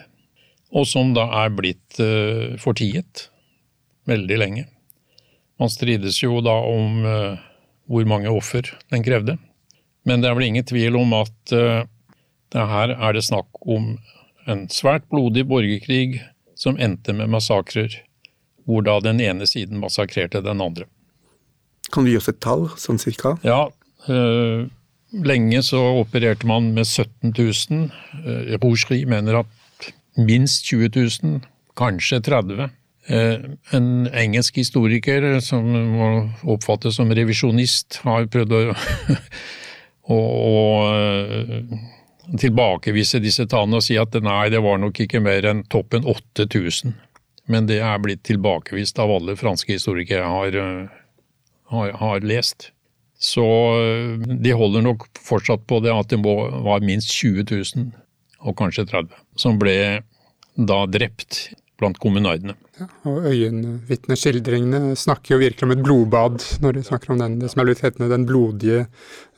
Og 0.73 0.87
som 0.89 1.11
da 1.17 1.27
er 1.43 1.51
blitt 1.53 1.99
uh, 1.99 2.55
fortiet 2.61 3.27
veldig 4.09 4.39
lenge. 4.39 4.69
Man 5.59 5.69
strides 5.69 6.23
jo 6.23 6.39
da 6.45 6.55
om 6.71 7.03
uh, 7.03 7.41
hvor 7.91 8.07
mange 8.07 8.31
offer 8.31 8.71
den 8.93 9.03
krevde. 9.03 9.35
Men 10.03 10.23
det 10.23 10.29
er 10.29 10.37
vel 10.37 10.49
ingen 10.49 10.65
tvil 10.67 10.97
om 10.99 11.13
at 11.15 11.53
det 11.53 12.65
her 12.69 12.91
er 12.93 13.15
det 13.15 13.23
snakk 13.25 13.61
om 13.63 13.93
en 14.49 14.65
svært 14.71 15.05
blodig 15.11 15.45
borgerkrig 15.47 16.21
som 16.59 16.77
endte 16.81 17.15
med 17.15 17.31
massakrer, 17.33 17.95
hvor 18.67 18.83
da 18.85 18.99
den 19.03 19.21
ene 19.23 19.47
siden 19.49 19.81
massakrerte 19.81 20.43
den 20.43 20.61
andre. 20.63 20.87
Kan 21.93 22.05
du 22.05 22.13
gi 22.13 22.19
oss 22.19 22.31
et 22.31 22.41
tall, 22.43 22.69
sånn 22.79 23.01
cirka? 23.01 23.35
Ja, 23.45 23.67
øh, 24.09 24.69
lenge 25.13 25.63
så 25.65 25.81
opererte 25.99 26.47
man 26.49 26.71
med 26.77 26.87
17 26.87 27.33
000. 27.37 27.89
Uh, 28.23 28.55
Rougerie 28.57 29.09
mener 29.09 29.43
at 29.43 29.91
minst 30.17 30.65
20 30.69 30.93
000, 30.95 31.43
kanskje 31.79 32.21
30 32.23 32.63
000. 32.63 32.71
en 33.75 33.87
engelsk 34.15 34.55
historiker 34.61 35.25
som 35.43 35.65
må 35.67 36.05
oppfattes 36.53 36.95
som 36.95 37.09
revisjonist, 37.11 37.97
har 38.05 38.29
prøvd 38.31 38.53
å, 38.55 38.61
å, 40.11 40.17
å 40.17 40.57
eh, 40.91 41.73
tilbakevise 42.39 43.21
disse 43.23 43.45
tallene 43.49 43.79
og 43.79 43.85
si 43.85 43.97
at 43.99 44.15
nei, 44.23 44.47
det 44.51 44.63
var 44.63 44.81
nok 44.81 45.03
ikke 45.05 45.23
mer 45.23 45.45
enn 45.49 45.63
toppen 45.71 46.07
8000. 46.09 46.95
Men 47.51 47.67
det 47.67 47.81
er 47.83 47.99
blitt 48.03 48.23
tilbakevist 48.27 48.99
av 49.03 49.11
alle 49.11 49.35
franske 49.39 49.75
historikere 49.75 50.23
jeg 50.23 50.35
har, 50.37 50.59
eh, 50.59 51.01
har, 51.73 51.97
har 51.99 52.25
lest. 52.27 52.71
Så 53.23 53.43
de 54.27 54.51
holder 54.51 54.83
nok 54.83 55.05
fortsatt 55.23 55.61
på 55.69 55.77
det 55.83 55.93
at 55.95 56.11
det 56.11 56.19
var 56.19 56.83
minst 56.83 57.13
20 57.15 57.45
000, 57.47 57.85
og 58.43 58.57
kanskje 58.59 58.83
30, 58.89 59.13
som 59.39 59.55
ble 59.61 59.77
da 60.59 60.81
drept 60.91 61.53
blant 61.79 61.99
kommunardene. 62.03 62.57
Ja, 62.73 62.87
og 63.05 63.27
øyenvitneskildringene 63.29 64.95
snakker 64.97 65.35
jo 65.35 65.43
virkelig 65.43 65.67
om 65.67 65.73
et 65.75 65.81
blodbad 65.85 66.39
når 66.63 66.73
de 66.73 66.81
snakker 66.87 67.11
om 67.13 67.19
den, 67.21 67.35
det 67.37 67.51
som 67.51 67.61
er 67.61 67.67
blitt 67.67 67.83
hetende 67.85 68.07
den 68.09 68.23
blodige 68.25 68.87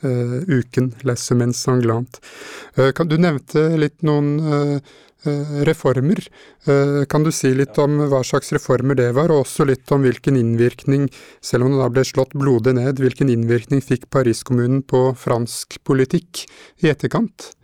uh, 0.06 0.38
uken, 0.48 0.94
les 1.04 1.26
semaine 1.28 1.56
sanglante. 1.58 2.22
Uh, 2.80 2.94
kan, 2.96 3.10
du 3.12 3.18
nevnte 3.20 3.66
litt 3.82 4.06
noen 4.08 4.38
uh, 4.40 4.94
reformer. 5.66 6.20
Kan 7.10 7.24
du 7.26 7.32
si 7.34 7.50
litt 7.58 7.80
om 7.82 7.96
hva 8.12 8.20
slags 8.22 8.52
reformer 8.54 8.94
det 9.00 9.08
var, 9.18 9.32
og 9.34 9.42
også 9.42 9.66
litt 9.66 9.90
om 9.90 10.04
hvilken 10.06 10.38
innvirkning, 10.38 11.08
selv 11.42 11.66
om 11.66 11.74
det 11.74 11.80
da 11.82 11.88
ble 11.96 12.04
slått 12.06 12.36
blodig 12.38 12.76
ned, 12.78 13.02
hvilken 13.02 13.32
innvirkning 13.34 13.82
fikk 13.82 14.06
Paris-kommunen 14.14 14.84
på 14.86 15.02
fransk 15.18 15.80
politikk 15.82 16.44
i 16.86 16.92
etterkant? 16.94 17.56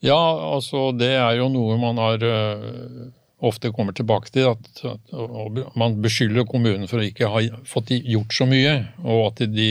Ja, 0.00 0.16
altså 0.54 0.86
det 0.96 1.12
er 1.18 1.36
jo 1.42 1.50
noe 1.52 1.76
man 1.82 2.00
har 2.00 2.24
ofte 3.38 3.70
kommer 3.74 3.94
tilbake 3.94 4.32
til. 4.34 4.50
At, 4.50 4.82
man 5.78 5.98
beskylder 6.02 6.46
kommunen 6.48 6.88
for 6.90 7.00
å 7.00 7.06
ikke 7.06 7.30
ha 7.30 7.42
fått 7.68 7.92
gjort 7.96 8.34
så 8.34 8.48
mye, 8.50 8.74
og 9.04 9.28
at 9.30 9.44
de 9.52 9.68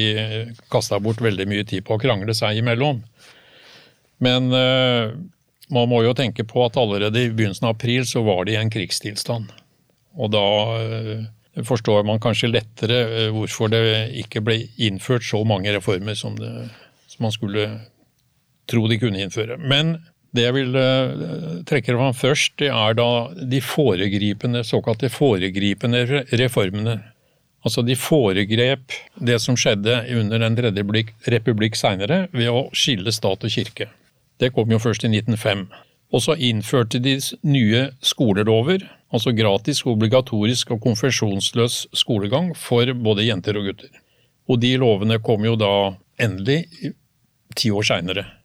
kasta 0.72 1.00
bort 1.04 1.22
veldig 1.24 1.48
mye 1.50 1.68
tid 1.68 1.86
på 1.88 1.98
å 1.98 2.02
krangle 2.02 2.36
seg 2.38 2.62
imellom. 2.62 3.02
Men 4.24 4.50
uh, 4.54 5.14
man 5.74 5.90
må 5.92 6.02
jo 6.06 6.16
tenke 6.18 6.46
på 6.48 6.64
at 6.66 6.80
allerede 6.80 7.22
i 7.28 7.32
begynnelsen 7.32 7.68
av 7.68 7.76
april 7.76 8.08
så 8.08 8.24
var 8.26 8.48
de 8.48 8.56
i 8.56 8.62
en 8.62 8.72
krigstilstand. 8.74 9.52
Og 10.18 10.32
da 10.34 10.48
uh, 10.80 11.28
forstår 11.68 12.08
man 12.08 12.22
kanskje 12.24 12.54
lettere 12.54 13.02
uh, 13.12 13.30
hvorfor 13.36 13.72
det 13.74 13.84
ikke 14.24 14.42
ble 14.46 14.62
innført 14.88 15.28
så 15.28 15.44
mange 15.46 15.76
reformer 15.76 16.18
som, 16.18 16.38
det, 16.40 16.70
som 17.12 17.28
man 17.28 17.36
skulle 17.36 17.70
tro 18.68 18.88
de 18.90 19.00
kunne 19.00 19.22
innføre. 19.24 19.60
Men 19.60 19.98
det 20.38 20.46
jeg 20.46 20.56
vil 20.56 20.76
uh, 20.78 21.60
trekke 21.68 21.96
fram 21.98 22.16
først, 22.16 22.56
det 22.62 22.70
er 22.72 22.98
da 22.98 23.10
de 23.52 23.62
foregripende, 23.64 24.64
såkalte 24.66 25.10
foregripende 25.12 26.24
reformene. 26.40 27.00
Altså 27.66 27.84
de 27.84 27.98
foregrep 28.00 28.94
det 29.28 29.40
som 29.44 29.58
skjedde 29.60 29.98
under 30.16 30.40
Den 30.40 30.56
tredje 30.56 31.04
republikk 31.34 31.76
seinere, 31.76 32.28
ved 32.32 32.52
å 32.54 32.68
skille 32.72 33.12
stat 33.12 33.44
og 33.44 33.52
kirke. 33.52 33.90
Det 34.40 34.54
kom 34.56 34.72
jo 34.72 34.80
først 34.80 35.04
i 35.04 35.12
1905. 35.12 35.66
Og 36.14 36.24
så 36.24 36.38
innførte 36.40 37.02
de 37.04 37.18
nye 37.44 37.90
skolelover, 38.00 38.86
altså 39.12 39.34
gratis, 39.36 39.84
obligatorisk 39.84 40.72
og 40.72 40.86
konfesjonsløs 40.86 41.88
skolegang 41.98 42.54
for 42.56 42.94
både 42.94 43.28
jenter 43.28 43.60
og 43.60 43.72
gutter. 43.72 43.92
Og 44.48 44.62
de 44.64 44.78
lovene 44.80 45.20
kom 45.20 45.44
jo 45.44 45.58
da 45.60 45.74
endelig 46.24 46.62
ti 47.58 47.74
år 47.74 47.84
seinere 47.90 48.37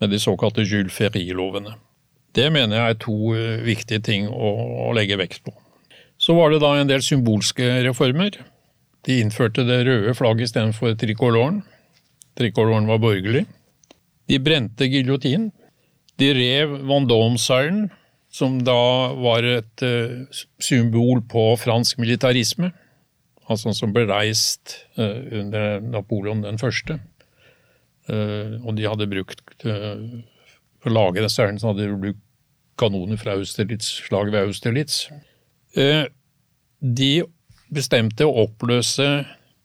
med 0.00 0.10
de 0.10 0.20
såkalte 0.20 0.64
Jules 0.64 0.94
Ferry-lovene. 0.94 1.76
Det 2.36 2.46
mener 2.52 2.78
jeg 2.78 2.94
er 2.94 3.00
to 3.02 3.34
eh, 3.34 3.60
viktige 3.66 4.02
ting 4.06 4.28
å, 4.30 4.92
legge 4.96 5.18
vekt 5.20 5.42
på. 5.46 5.54
Så 6.20 6.36
var 6.36 6.52
det 6.52 6.60
da 6.62 6.74
en 6.76 6.90
del 6.90 7.02
symbolske 7.04 7.66
reformer. 7.86 8.36
De 9.06 9.20
innførte 9.22 9.64
det 9.66 9.82
røde 9.88 10.14
flagget 10.16 10.50
istedenfor 10.50 10.94
trikoloren. 11.00 11.62
Trikoloren 12.38 12.88
var 12.90 13.00
borgerlig. 13.02 13.46
De 14.28 14.38
brente 14.38 14.86
giljotinen. 14.86 15.50
De 16.20 16.28
rev 16.36 16.74
Vendôme-seilen, 16.84 17.88
som 18.30 18.58
da 18.62 19.10
var 19.16 19.46
et 19.48 19.82
uh, 19.82 20.42
symbol 20.60 21.22
på 21.26 21.46
fransk 21.58 21.98
militarisme. 21.98 22.68
Altså 23.50 23.72
som 23.74 23.94
ble 23.96 24.04
reist 24.10 24.76
uh, 25.00 25.24
under 25.40 25.80
Napoleon 25.80 26.44
den 26.44 26.60
første. 26.60 27.00
Eh, 28.10 28.56
og 28.64 28.74
de 28.78 28.88
hadde 28.88 29.08
brukt 29.10 29.66
eh, 29.68 30.06
For 30.80 30.90
å 30.90 30.96
lage 30.96 31.22
disse 31.22 31.46
så 31.60 31.70
hadde 31.70 31.86
de 31.86 31.98
brukt 32.06 32.24
kanoner 32.80 33.20
fra 33.20 33.34
Austerlitz, 33.36 33.90
slaget 34.06 34.32
ved 34.32 34.48
Austerlitz. 34.48 35.02
Eh, 35.76 36.06
de 36.80 37.10
bestemte 37.70 38.24
å 38.24 38.46
oppløse 38.46 39.08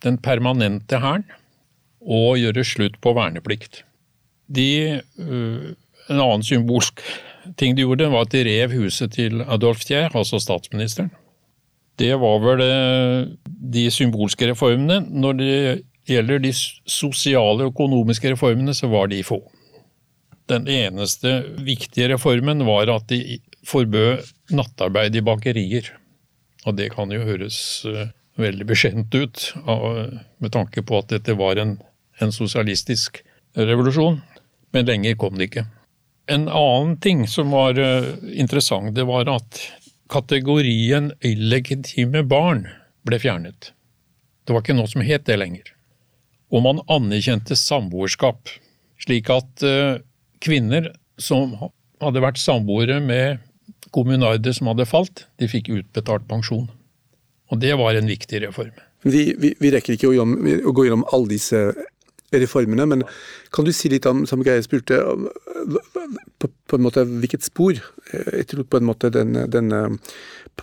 den 0.03 0.19
permanente 0.21 0.99
hæren 0.99 1.23
og 2.03 2.35
gjøre 2.37 2.65
slutt 2.67 2.99
på 3.01 3.15
verneplikt. 3.17 3.79
De, 4.51 4.99
en 5.15 6.19
annen 6.19 6.43
symbolsk 6.45 6.99
ting 7.57 7.73
de 7.73 7.85
gjorde, 7.87 8.11
var 8.11 8.27
at 8.27 8.35
de 8.35 8.43
rev 8.45 8.75
huset 8.75 9.15
til 9.15 9.39
Adolf 9.47 9.87
Thier, 9.87 10.11
altså 10.11 10.37
statsministeren. 10.43 11.09
Det 11.97 12.11
var 12.21 12.43
vel 12.43 12.61
de 13.47 13.87
symbolske 13.95 14.51
reformene. 14.51 14.99
Når 15.07 15.39
det 15.39 15.57
gjelder 16.09 16.41
de 16.43 16.51
sosiale 16.53 17.65
og 17.65 17.73
økonomiske 17.73 18.33
reformene, 18.35 18.75
så 18.77 18.89
var 18.91 19.09
de 19.11 19.23
få. 19.25 19.39
Den 20.49 20.67
eneste 20.69 21.39
viktige 21.65 22.11
reformen 22.13 22.65
var 22.67 22.91
at 22.93 23.07
de 23.09 23.39
forbød 23.65 24.27
nattarbeid 24.53 25.15
i 25.17 25.23
bakerier. 25.25 25.89
Og 26.65 26.77
det 26.77 26.91
kan 26.93 27.11
jo 27.13 27.23
høres 27.25 27.57
uh, 27.89 28.07
veldig 28.41 28.67
beskjent 28.69 29.15
ut 29.15 29.47
med 29.65 30.51
tanke 30.53 30.83
på 30.85 30.99
at 31.01 31.09
dette 31.13 31.37
var 31.37 31.57
en, 31.61 31.77
en 32.21 32.33
sosialistisk 32.33 33.23
revolusjon. 33.57 34.19
Men 34.75 34.89
lenger 34.89 35.17
kom 35.17 35.39
det 35.39 35.49
ikke. 35.49 35.65
En 36.29 36.47
annen 36.49 36.97
ting 37.01 37.25
som 37.29 37.53
var 37.53 37.79
uh, 37.79 38.13
interessant, 38.33 38.93
det 38.97 39.05
var 39.09 39.29
at 39.31 39.61
kategorien 40.13 41.09
illegitime 41.25 42.21
barn 42.29 42.67
ble 43.05 43.17
fjernet. 43.21 43.71
Det 44.45 44.53
var 44.53 44.61
ikke 44.61 44.77
noe 44.77 44.89
som 44.89 45.05
het 45.05 45.25
det 45.25 45.39
lenger. 45.41 45.74
Og 46.53 46.63
man 46.65 46.83
anerkjente 46.91 47.57
samboerskap, 47.57 48.51
slik 49.01 49.31
at 49.33 49.65
uh, 49.65 49.97
kvinner 50.43 50.91
som 51.21 51.55
hadde 52.03 52.23
vært 52.23 52.41
samboere 52.41 52.99
med 53.03 53.41
kommunarder 53.95 54.55
som 54.55 54.69
hadde 54.71 54.87
falt, 54.89 55.25
de 55.39 55.49
fikk 55.49 55.71
utbetalt 55.73 56.27
pensjon. 56.29 56.67
Og 57.53 57.61
det 57.61 57.75
var 57.79 57.95
en 57.95 58.09
viktig 58.09 58.41
reform. 58.43 58.75
Vi, 59.05 59.27
vi, 59.37 59.53
vi 59.61 59.71
rekker 59.73 59.95
ikke 59.95 60.09
å, 60.09 60.25
å, 60.25 60.73
gå 60.73 60.87
gjennom 60.87 61.05
alle 61.13 61.35
disse 61.35 61.59
reformene, 62.33 62.87
men 62.89 63.03
kan 63.53 63.67
du 63.67 63.71
si 63.75 63.89
litt 63.91 64.07
om, 64.09 64.23
som 64.27 64.41
Geir 64.43 64.63
spurte, 64.65 64.97
på, 66.41 66.49
på, 66.49 66.77
en 66.77 66.83
måte 66.83 67.05
hvilket 67.05 67.45
spor 67.45 67.77
etterlot 68.11 68.71
på 68.71 68.81
en 68.81 68.89
måte 68.89 69.11
den, 69.13 69.37
den 69.53 69.69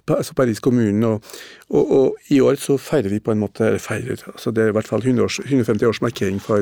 altså 0.09 0.35
Paris 0.35 0.61
kommune. 0.61 1.07
Og, 1.07 1.23
og, 1.71 1.91
og, 1.99 2.17
i 2.31 2.41
år 2.41 2.61
så 2.61 2.77
feirer 2.81 3.09
vi 3.13 3.21
på 3.21 3.33
en 3.33 3.43
måte 3.43 3.79
feirer, 3.83 4.23
altså 4.33 4.51
Det 4.51 4.65
er 4.65 4.73
i 4.73 4.77
hvert 4.77 4.89
fall 4.89 5.03
150 5.07 5.87
års 5.89 6.03
markering 6.03 6.41
for 6.43 6.59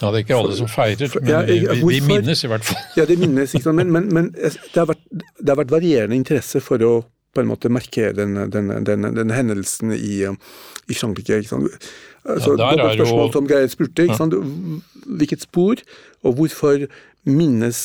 ja, 0.00 0.10
Det 0.10 0.14
er 0.14 0.24
ikke 0.24 0.38
alle 0.38 0.56
som 0.56 0.68
feirer, 0.70 1.10
men 1.20 1.30
ja, 1.30 1.40
jeg, 1.42 1.78
vi, 1.82 1.98
de, 1.98 2.06
minnes 2.06 2.44
i 2.44 2.50
hvert 2.50 2.64
fall. 2.64 2.82
Ja, 2.96 3.04
det 3.04 3.18
minnes, 3.18 3.54
ikke 3.54 3.64
sant? 3.64 3.80
Men, 3.80 3.92
men, 3.92 4.10
men 4.14 4.32
det, 4.34 4.76
har 4.76 4.86
vært, 4.86 5.02
det, 5.10 5.48
har 5.48 5.58
vært, 5.58 5.72
varierende 5.74 6.18
interesse 6.18 6.62
for 6.62 6.82
å 6.86 6.92
på 7.34 7.42
en 7.42 7.50
måte 7.50 7.70
markere 7.70 8.14
den, 8.16 8.38
den, 8.50 8.70
den, 8.86 9.08
den 9.14 9.32
hendelsen 9.34 9.92
i, 9.94 10.22
i, 10.24 10.94
Frankrike. 10.94 11.42
ikke 11.42 11.50
sant? 11.50 11.90
Altså, 12.24 12.54
ja, 12.54 12.70
der 12.76 12.84
er 12.84 12.96
spørsmål 12.96 13.26
jo... 13.26 13.32
som 13.34 13.50
Geir 13.50 13.68
spurte. 13.72 14.06
ikke 14.06 14.16
sant? 14.16 14.38
Hvilket 15.18 15.44
spor, 15.44 15.82
og 16.22 16.38
hvorfor 16.38 16.86
minnes 17.28 17.80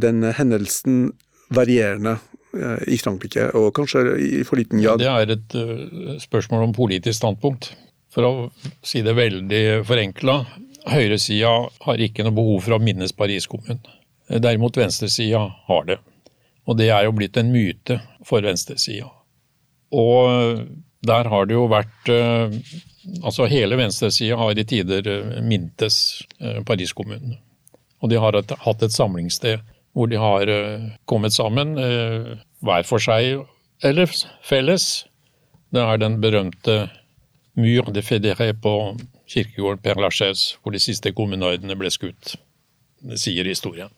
denne 0.00 0.32
hendelsen 0.38 1.12
varierende 1.54 2.16
eh, 2.16 2.37
i 2.88 2.98
Frankrike, 3.00 3.50
og 3.58 3.70
kanskje 3.76 4.16
i 4.22 4.42
for 4.46 4.60
liten 4.60 4.82
grad? 4.82 5.02
Ja, 5.04 5.18
det 5.18 5.32
er 5.32 5.34
et 5.36 5.58
uh, 5.58 6.16
spørsmål 6.22 6.68
om 6.68 6.74
politisk 6.76 7.20
standpunkt. 7.20 7.72
For 8.14 8.24
å 8.24 8.32
si 8.86 9.02
det 9.04 9.14
veldig 9.18 9.62
forenkla, 9.86 10.40
Høyresida 10.88 11.52
har 11.84 12.00
ikke 12.00 12.24
noe 12.24 12.36
behov 12.36 12.62
for 12.64 12.78
å 12.78 12.82
minnes 12.82 13.12
Paris-kommunen. 13.12 13.82
Derimot 14.28 14.76
venstresida 14.78 15.42
har 15.68 15.88
det. 15.88 15.98
Og 16.68 16.76
det 16.78 16.88
er 16.92 17.06
jo 17.06 17.14
blitt 17.16 17.36
en 17.40 17.50
myte 17.52 17.98
for 18.28 18.44
venstresida. 18.44 19.08
Og 19.92 20.68
der 21.06 21.30
har 21.30 21.46
det 21.46 21.56
jo 21.56 21.66
vært 21.70 22.12
eh, 22.12 22.54
Altså 23.24 23.46
hele 23.48 23.78
venstresida 23.78 24.36
har 24.36 24.58
i 24.58 24.66
tider 24.68 25.06
eh, 25.08 25.36
mintes 25.40 26.20
eh, 26.42 26.58
Paris-kommunen. 26.66 27.38
Og 28.02 28.10
de 28.12 28.18
har 28.20 28.36
hatt 28.36 28.82
et 28.84 28.94
samlingssted 28.94 29.62
hvor 29.96 30.10
de 30.10 30.18
har 30.20 30.50
kommet 31.10 31.32
sammen, 31.34 31.72
hver 32.64 32.86
for 32.88 33.02
seg 33.02 33.44
eller 33.86 34.10
felles. 34.46 35.06
Det 35.74 35.82
er 35.82 36.00
den 36.00 36.18
berømte 36.22 36.88
Mur 37.58 37.90
de 37.92 38.02
Fédéré 38.02 38.52
på 38.54 38.72
kirkegården 39.28 39.82
Père 39.82 40.00
Lachaise, 40.00 40.56
hvor 40.62 40.72
de 40.72 40.80
siste 40.80 41.12
kommunardene 41.12 41.76
ble 41.76 41.90
skutt. 41.90 42.36
Det 43.02 43.18
sier 43.20 43.46
historien. 43.46 43.90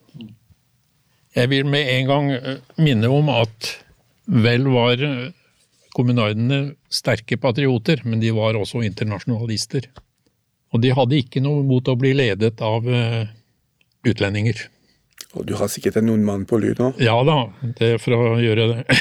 Jeg 1.36 1.50
vil 1.52 1.68
med 1.68 1.86
en 1.92 2.08
gang 2.08 2.30
eh, 2.34 2.58
minne 2.80 3.08
om 3.12 3.28
at 3.32 3.70
vel 4.26 4.66
var 4.72 5.02
eh, 5.04 5.30
kommunardene 5.94 6.74
sterke 6.90 7.38
patrioter, 7.40 8.02
men 8.04 8.20
de 8.22 8.32
var 8.34 8.58
også 8.58 8.82
internasjonalister. 8.86 9.86
Og 10.74 10.82
de 10.82 10.92
hadde 10.94 11.18
ikke 11.18 11.42
noe 11.42 11.62
mot 11.66 11.86
å 11.88 11.96
bli 11.98 12.12
ledet 12.16 12.60
av 12.64 12.86
eh, 12.88 13.30
utlendinger. 14.06 14.66
Og 15.38 15.46
du 15.46 15.54
har 15.58 15.70
sikkert 15.70 16.00
en 16.00 16.08
nordmann 16.10 16.46
på 16.48 16.58
lyd 16.58 16.80
nå? 16.82 16.92
Ja 17.02 17.18
da, 17.26 17.44
det 17.78 17.94
er 17.94 18.00
for 18.02 18.16
å 18.16 18.38
gjøre 18.42 18.70
det. 18.72 19.00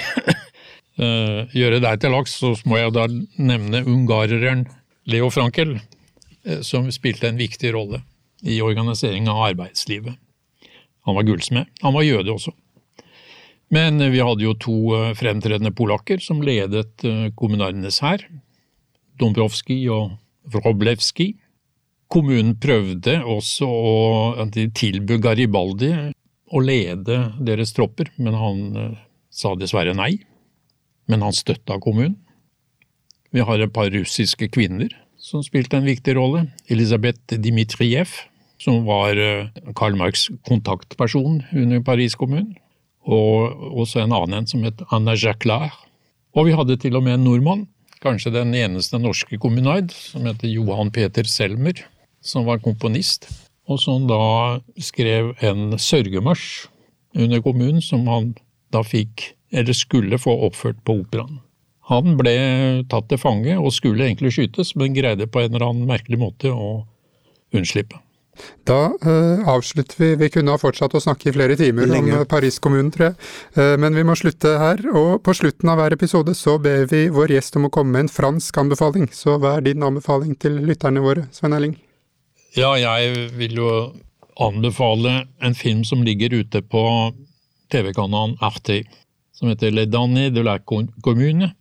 gjøre 1.62 1.80
deg 1.82 2.02
til 2.04 2.14
laks, 2.14 2.36
så 2.42 2.54
må 2.70 2.78
jeg 2.78 2.94
da 2.94 3.08
nevne 3.40 3.86
ungareren 3.88 4.68
Leo 5.10 5.32
Frankel, 5.34 5.80
Eh, 6.50 6.62
som 6.62 6.88
spilte 6.92 7.28
en 7.30 7.40
viktig 7.40 7.74
rolle 7.76 8.02
i 8.42 8.62
organiseringen 8.64 9.30
av 9.32 9.44
arbeidslivet. 9.50 10.16
Han 11.08 11.16
var 11.16 11.28
gullsmed. 11.28 11.68
Han 11.84 11.96
var 11.96 12.08
jøde 12.08 12.32
også. 12.34 12.54
Men 13.74 14.02
eh, 14.02 14.12
vi 14.14 14.24
hadde 14.24 14.46
jo 14.46 14.56
to 14.56 14.78
eh, 14.98 15.12
fremtredende 15.20 15.74
polakker 15.76 16.24
som 16.24 16.44
ledet 16.46 17.04
kommunarenes 17.40 18.00
hær. 18.06 18.24
Dombrovskij 19.20 19.90
og 19.92 20.16
Wroblewski. 20.50 21.34
Kommunen 22.10 22.56
prøvde 22.58 23.20
også 23.22 23.68
å 23.68 24.46
tilby 24.50 25.20
Garibaldi 25.22 25.92
å 26.50 26.62
lede 26.64 27.20
deres 27.46 27.74
tropper, 27.76 28.10
men 28.18 28.38
han 28.38 28.64
sa 29.30 29.54
dessverre 29.56 29.94
nei. 29.98 30.18
Men 31.10 31.24
han 31.26 31.36
støtta 31.36 31.80
kommunen. 31.82 32.18
Vi 33.34 33.44
har 33.46 33.62
et 33.62 33.74
par 33.74 33.92
russiske 33.94 34.50
kvinner 34.54 34.94
som 35.20 35.44
spilte 35.46 35.78
en 35.78 35.88
viktig 35.88 36.16
rolle. 36.18 36.48
Elisabeth 36.72 37.38
Dimitrijev, 37.38 38.10
som 38.62 38.84
var 38.88 39.20
eh, 39.20 39.50
Karl 39.78 39.98
Marx' 40.00 40.30
kontaktperson 40.48 41.44
under 41.54 41.84
Paris 41.86 42.16
kommune. 42.18 42.56
Og 43.10 43.76
også 43.84 44.04
en 44.04 44.16
annen 44.16 44.48
som 44.50 44.64
het 44.66 44.82
Anna 44.94 45.16
Jacquelard. 45.18 45.76
Og 46.38 46.50
vi 46.50 46.56
hadde 46.58 46.78
til 46.82 46.98
og 46.98 47.06
med 47.06 47.18
en 47.18 47.26
nordmann, 47.26 47.68
kanskje 48.04 48.34
den 48.36 48.54
eneste 48.56 49.00
norske 49.02 49.40
kommunard, 49.42 49.92
som 49.92 50.28
heter 50.30 50.52
Johan 50.52 50.92
Peter 50.94 51.28
Selmer, 51.28 51.82
som 52.22 52.46
var 52.48 52.62
komponist, 52.64 53.28
og 53.70 53.80
som 53.82 54.08
da 54.10 54.60
skrev 54.82 55.36
en 55.46 55.78
sørgemarsj 55.78 56.68
under 57.20 57.42
kommunen, 57.46 57.82
som 57.82 58.08
han 58.10 58.34
da 58.74 58.82
fikk, 58.86 59.32
eller 59.54 59.78
skulle 59.78 60.20
få 60.22 60.34
oppført 60.50 60.82
på 60.86 61.00
operaen. 61.04 61.40
Han 61.90 62.20
ble 62.20 62.36
tatt 62.90 63.08
til 63.10 63.22
fange 63.22 63.56
og 63.58 63.74
skulle 63.74 64.06
egentlig 64.06 64.36
skytes, 64.36 64.76
men 64.78 64.94
greide 64.98 65.26
på 65.30 65.42
en 65.42 65.56
eller 65.56 65.72
annen 65.72 65.90
merkelig 65.90 66.20
måte 66.22 66.54
å 66.54 66.84
unnslippe. 67.56 67.98
Da 68.64 68.94
uh, 69.04 69.48
avslutter 69.52 69.98
vi. 70.00 70.10
Vi 70.16 70.30
kunne 70.32 70.54
ha 70.54 70.62
fortsatt 70.62 70.94
å 70.96 71.02
snakke 71.04 71.28
i 71.28 71.34
flere 71.36 71.58
timer 71.60 71.90
Lenge. 71.90 72.22
om 72.22 72.30
Paris 72.30 72.60
kommune, 72.64 72.94
tror 72.94 73.10
jeg. 73.10 73.18
Uh, 73.58 73.76
men 73.82 73.98
vi 73.98 74.06
må 74.08 74.16
slutte 74.16 74.54
her. 74.62 74.86
Og 74.94 75.20
på 75.26 75.36
slutten 75.36 75.74
av 75.74 75.82
hver 75.82 75.98
episode 75.98 76.38
så 76.38 76.56
ber 76.62 76.88
vi 76.92 77.08
vår 77.12 77.36
gjest 77.36 77.60
om 77.60 77.68
å 77.68 77.74
komme 77.74 77.98
med 77.98 78.08
en 78.08 78.14
fransk 78.14 78.64
anbefaling. 78.64 79.10
Så 79.12 79.36
hva 79.42 79.58
er 79.58 79.68
din 79.68 79.84
anbefaling 79.84 80.40
til 80.40 80.62
lytterne 80.70 81.04
våre, 81.04 81.28
Svein 81.36 81.58
Erling? 81.58 81.76
Ja, 82.58 82.74
jeg 82.80 83.30
vil 83.38 83.60
jo 83.60 83.72
anbefale 84.42 85.28
en 85.44 85.54
film 85.54 85.84
som 85.86 86.02
ligger 86.02 86.34
ute 86.42 86.64
på 86.66 86.82
TV-kanalen 87.70 88.40
Arte, 88.42 88.82
som 89.38 89.52
heter 89.52 89.70
Le 89.70 89.86
Danny 89.86 90.30
de 90.34 90.42
la 90.42 90.58
Commune. 90.58 91.52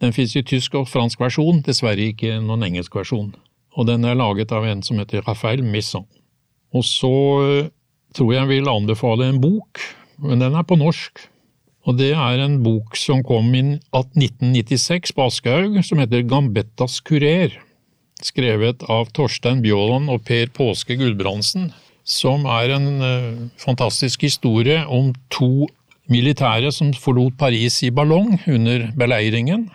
Den 0.00 0.14
fins 0.16 0.32
i 0.36 0.44
tysk 0.46 0.78
og 0.80 0.88
fransk 0.88 1.20
versjon, 1.20 1.60
dessverre 1.66 2.08
ikke 2.08 2.38
noen 2.40 2.64
engelsk 2.70 2.96
versjon. 2.96 3.34
Og 3.76 3.86
den 3.90 4.06
er 4.08 4.16
laget 4.16 4.52
av 4.56 4.64
en 4.64 4.80
som 4.82 4.98
heter 5.02 5.26
Raphael 5.26 5.60
Misson. 5.60 6.06
Og 6.72 6.86
så 6.88 7.12
eh, 7.44 7.68
tror 8.16 8.32
jeg 8.32 8.48
vil 8.48 8.70
anbefale 8.70 9.28
en 9.28 9.42
bok, 9.42 9.82
men 10.24 10.40
den 10.40 10.56
er 10.56 10.64
på 10.64 10.78
norsk. 10.80 11.20
Og 11.84 11.98
det 12.00 12.14
er 12.14 12.40
en 12.40 12.62
bok 12.64 12.96
som 12.96 13.20
kom 13.26 13.52
i 13.56 13.62
1996 13.92 15.12
på 15.16 15.28
Aschehoug, 15.28 15.82
som 15.84 16.00
heter 16.00 16.24
Gambettas 16.28 17.00
kurer. 17.04 17.60
Skrevet 18.24 18.84
av 18.92 19.10
Torstein 19.16 19.62
Bjaaland 19.64 20.10
og 20.12 20.24
Per 20.28 20.50
Påske 20.54 20.96
Gulbrandsen. 21.00 21.70
Som 22.04 22.46
er 22.48 22.72
en 22.74 22.88
uh, 23.00 23.42
fantastisk 23.60 24.24
historie 24.26 24.80
om 24.88 25.12
to 25.32 25.68
militære 26.10 26.72
som 26.74 26.94
forlot 26.96 27.36
Paris 27.38 27.82
i 27.86 27.92
ballong 27.94 28.40
under 28.50 28.88
beleiringen 28.98 29.68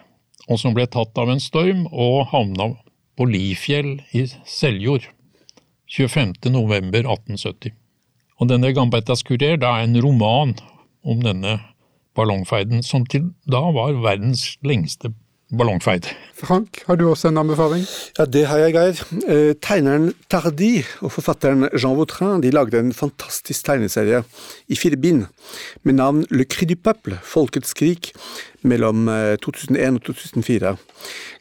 og 0.50 0.60
som 0.62 0.76
ble 0.76 0.86
tatt 0.92 1.16
av 1.18 1.32
en 1.32 1.42
storm 1.42 1.86
og 1.90 2.28
havna 2.34 2.72
på 3.16 3.28
Lifjell 3.30 3.98
i 4.14 4.26
Seljord 4.50 5.08
25.11.1870. 5.92 7.74
Og 8.42 8.50
denne 8.52 8.74
Gambettas 8.76 9.24
kurer 9.26 9.56
er 9.56 9.84
en 9.86 9.96
roman 10.04 10.56
om 11.06 11.22
denne 11.24 11.60
ballongferden, 12.16 12.84
som 12.84 13.06
til 13.08 13.32
da 13.48 13.62
var 13.76 13.96
verdens 14.04 14.56
lengste 14.66 15.14
ballongfeid. 15.54 16.08
Frank, 16.36 16.82
har 16.88 16.98
du 17.00 17.06
også 17.08 17.30
en 17.30 17.40
anbefaling? 17.40 17.86
Ja, 18.18 18.26
det 18.26 18.46
har 18.50 18.60
jeg, 18.64 18.74
Geir. 18.76 19.02
Eh, 19.30 19.54
tegneren 19.62 20.10
Tardy 20.30 20.84
og 21.06 21.14
forfatteren 21.16 21.70
Jean 21.78 21.96
Vautrin 21.98 22.44
de 22.44 22.52
lagde 22.52 22.82
en 22.82 22.92
fantastisk 22.96 23.66
tegneserie 23.68 24.24
i 24.68 24.80
fire 24.80 24.98
bind 25.00 25.28
med 25.84 26.00
navn 26.02 26.26
Le 26.32 26.48
Cri 26.50 26.68
du 26.68 26.76
Peuple, 26.76 27.20
Folkets 27.24 27.74
krig, 27.78 28.12
mellom 28.68 29.08
2001 29.44 29.80
eh, 29.80 29.96
og 29.96 30.04
2004. 30.10 30.74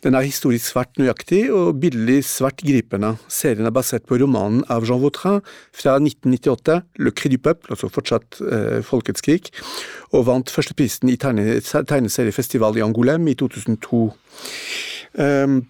Den 0.05 0.17
er 0.17 0.27
historisk 0.27 0.69
svært 0.69 1.01
nøyaktig 1.01 1.43
og 1.55 1.81
billig 1.83 2.21
svært 2.29 2.63
gripende. 2.65 3.15
Serien 3.33 3.69
er 3.69 3.75
basert 3.75 4.07
på 4.09 4.19
romanen 4.21 4.63
av 4.73 4.87
Jean 4.89 5.03
Vautrin 5.03 5.41
fra 5.75 5.97
1998, 5.99 6.81
Le 7.01 7.15
Cri 7.17 7.33
du 7.35 7.39
Peuple, 7.39 7.73
altså 7.75 7.91
fortsatt 7.93 8.41
eh, 8.45 8.81
Folkets 8.87 9.25
krig, 9.25 9.51
og 10.13 10.29
vant 10.29 10.53
førsteprisen 10.53 11.11
i 11.13 11.19
tegne, 11.21 11.61
tegneseriefestival 11.65 12.79
i 12.79 12.85
Angolem 12.85 13.29
i 13.33 13.37
2002. 13.39 14.05
Um, 15.15 15.63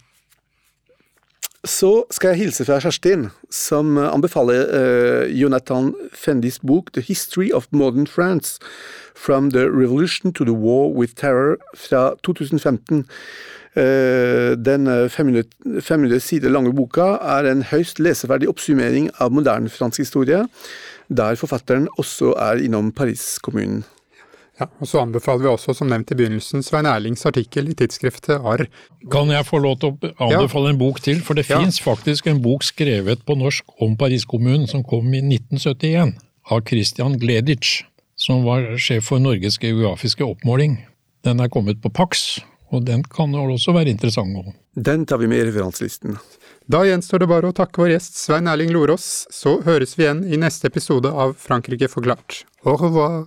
Så 1.64 2.04
skal 2.12 2.34
jeg 2.34 2.42
hilse 2.42 2.64
fra 2.68 2.76
Kjerstin, 2.82 3.30
som 3.48 3.96
anbefaler 3.96 4.66
uh, 4.68 5.22
Jonathan 5.32 5.94
Fendis 6.12 6.58
bok 6.60 6.90
The 6.92 7.00
History 7.00 7.48
of 7.56 7.70
Modern 7.72 8.06
France 8.06 8.60
From 9.16 9.50
the 9.50 9.64
Revolution 9.70 10.32
to 10.32 10.44
the 10.44 10.52
War 10.52 10.92
with 10.92 11.14
Terror 11.16 11.56
fra 11.74 12.12
2015. 12.22 13.06
Uh, 13.76 13.82
den 14.60 14.86
500, 15.08 15.44
500 15.80 16.20
sider 16.20 16.52
lange 16.52 16.74
boka 16.76 17.16
er 17.16 17.48
en 17.48 17.64
høyst 17.72 17.98
leseverdig 17.98 18.52
oppsummering 18.52 19.08
av 19.16 19.32
moderne 19.32 19.72
fransk 19.72 20.04
historie, 20.04 20.44
der 21.08 21.40
forfatteren 21.40 21.88
også 21.96 22.36
er 22.36 22.60
innom 22.60 22.92
Paris-kommunen. 22.92 23.86
Ja, 24.60 24.68
og 24.78 24.86
Så 24.86 25.00
anbefaler 25.02 25.42
vi 25.42 25.50
også, 25.50 25.74
som 25.74 25.88
nevnt 25.90 26.12
i 26.14 26.16
begynnelsen, 26.18 26.62
Svein 26.62 26.86
Erlings 26.86 27.26
artikkel 27.26 27.72
i 27.72 27.74
tidsskriftet 27.74 28.38
Arr. 28.38 28.68
Kan 29.10 29.32
jeg 29.32 29.46
få 29.48 29.58
lov 29.58 29.80
til 29.82 29.90
å 29.90 30.12
anbefale 30.28 30.70
ja. 30.70 30.74
en 30.74 30.78
bok 30.78 31.00
til? 31.02 31.22
For 31.26 31.34
det 31.34 31.48
ja. 31.48 31.58
fins 31.58 31.80
faktisk 31.82 32.28
en 32.30 32.42
bok 32.44 32.62
skrevet 32.66 33.24
på 33.26 33.34
norsk 33.40 33.74
om 33.82 33.96
Paris-kommunen 33.98 34.68
som 34.70 34.86
kom 34.86 35.10
i 35.10 35.24
1971, 35.24 36.14
av 36.54 36.62
Christian 36.68 37.18
Gleditsch, 37.18 37.82
som 38.14 38.44
var 38.46 38.76
sjef 38.78 39.10
for 39.10 39.22
Norges 39.22 39.58
geografiske 39.58 40.22
oppmåling. 40.22 40.78
Den 41.26 41.42
er 41.42 41.50
kommet 41.50 41.82
på 41.82 41.90
Pax, 41.90 42.38
og 42.70 42.86
den 42.86 43.02
kan 43.10 43.34
også 43.34 43.74
være 43.74 43.90
interessant. 43.90 44.38
Også. 44.38 44.54
Den 44.74 45.06
tar 45.06 45.18
vi 45.18 45.30
med 45.30 45.42
i 45.42 45.48
referanselisten. 45.48 46.18
Da 46.70 46.84
gjenstår 46.86 47.24
det 47.24 47.28
bare 47.28 47.50
å 47.50 47.56
takke 47.56 47.82
vår 47.82 47.96
gjest 47.96 48.22
Svein 48.22 48.46
Erling 48.48 48.70
Lorås, 48.72 49.26
så 49.34 49.58
høres 49.66 49.98
vi 49.98 50.06
igjen 50.06 50.22
i 50.30 50.40
neste 50.40 50.70
episode 50.70 51.10
av 51.10 51.34
Frankrike 51.42 51.90
forklart. 51.90 52.44
Au 52.64 52.78
revoir! 52.80 53.26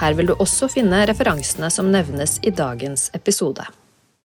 Her 0.00 0.16
vil 0.18 0.32
du 0.32 0.34
også 0.38 0.70
finne 0.72 1.04
referansene 1.08 1.70
som 1.70 1.90
nevnes 1.92 2.38
i 2.42 2.50
dagens 2.50 3.10
episode. 3.14 3.66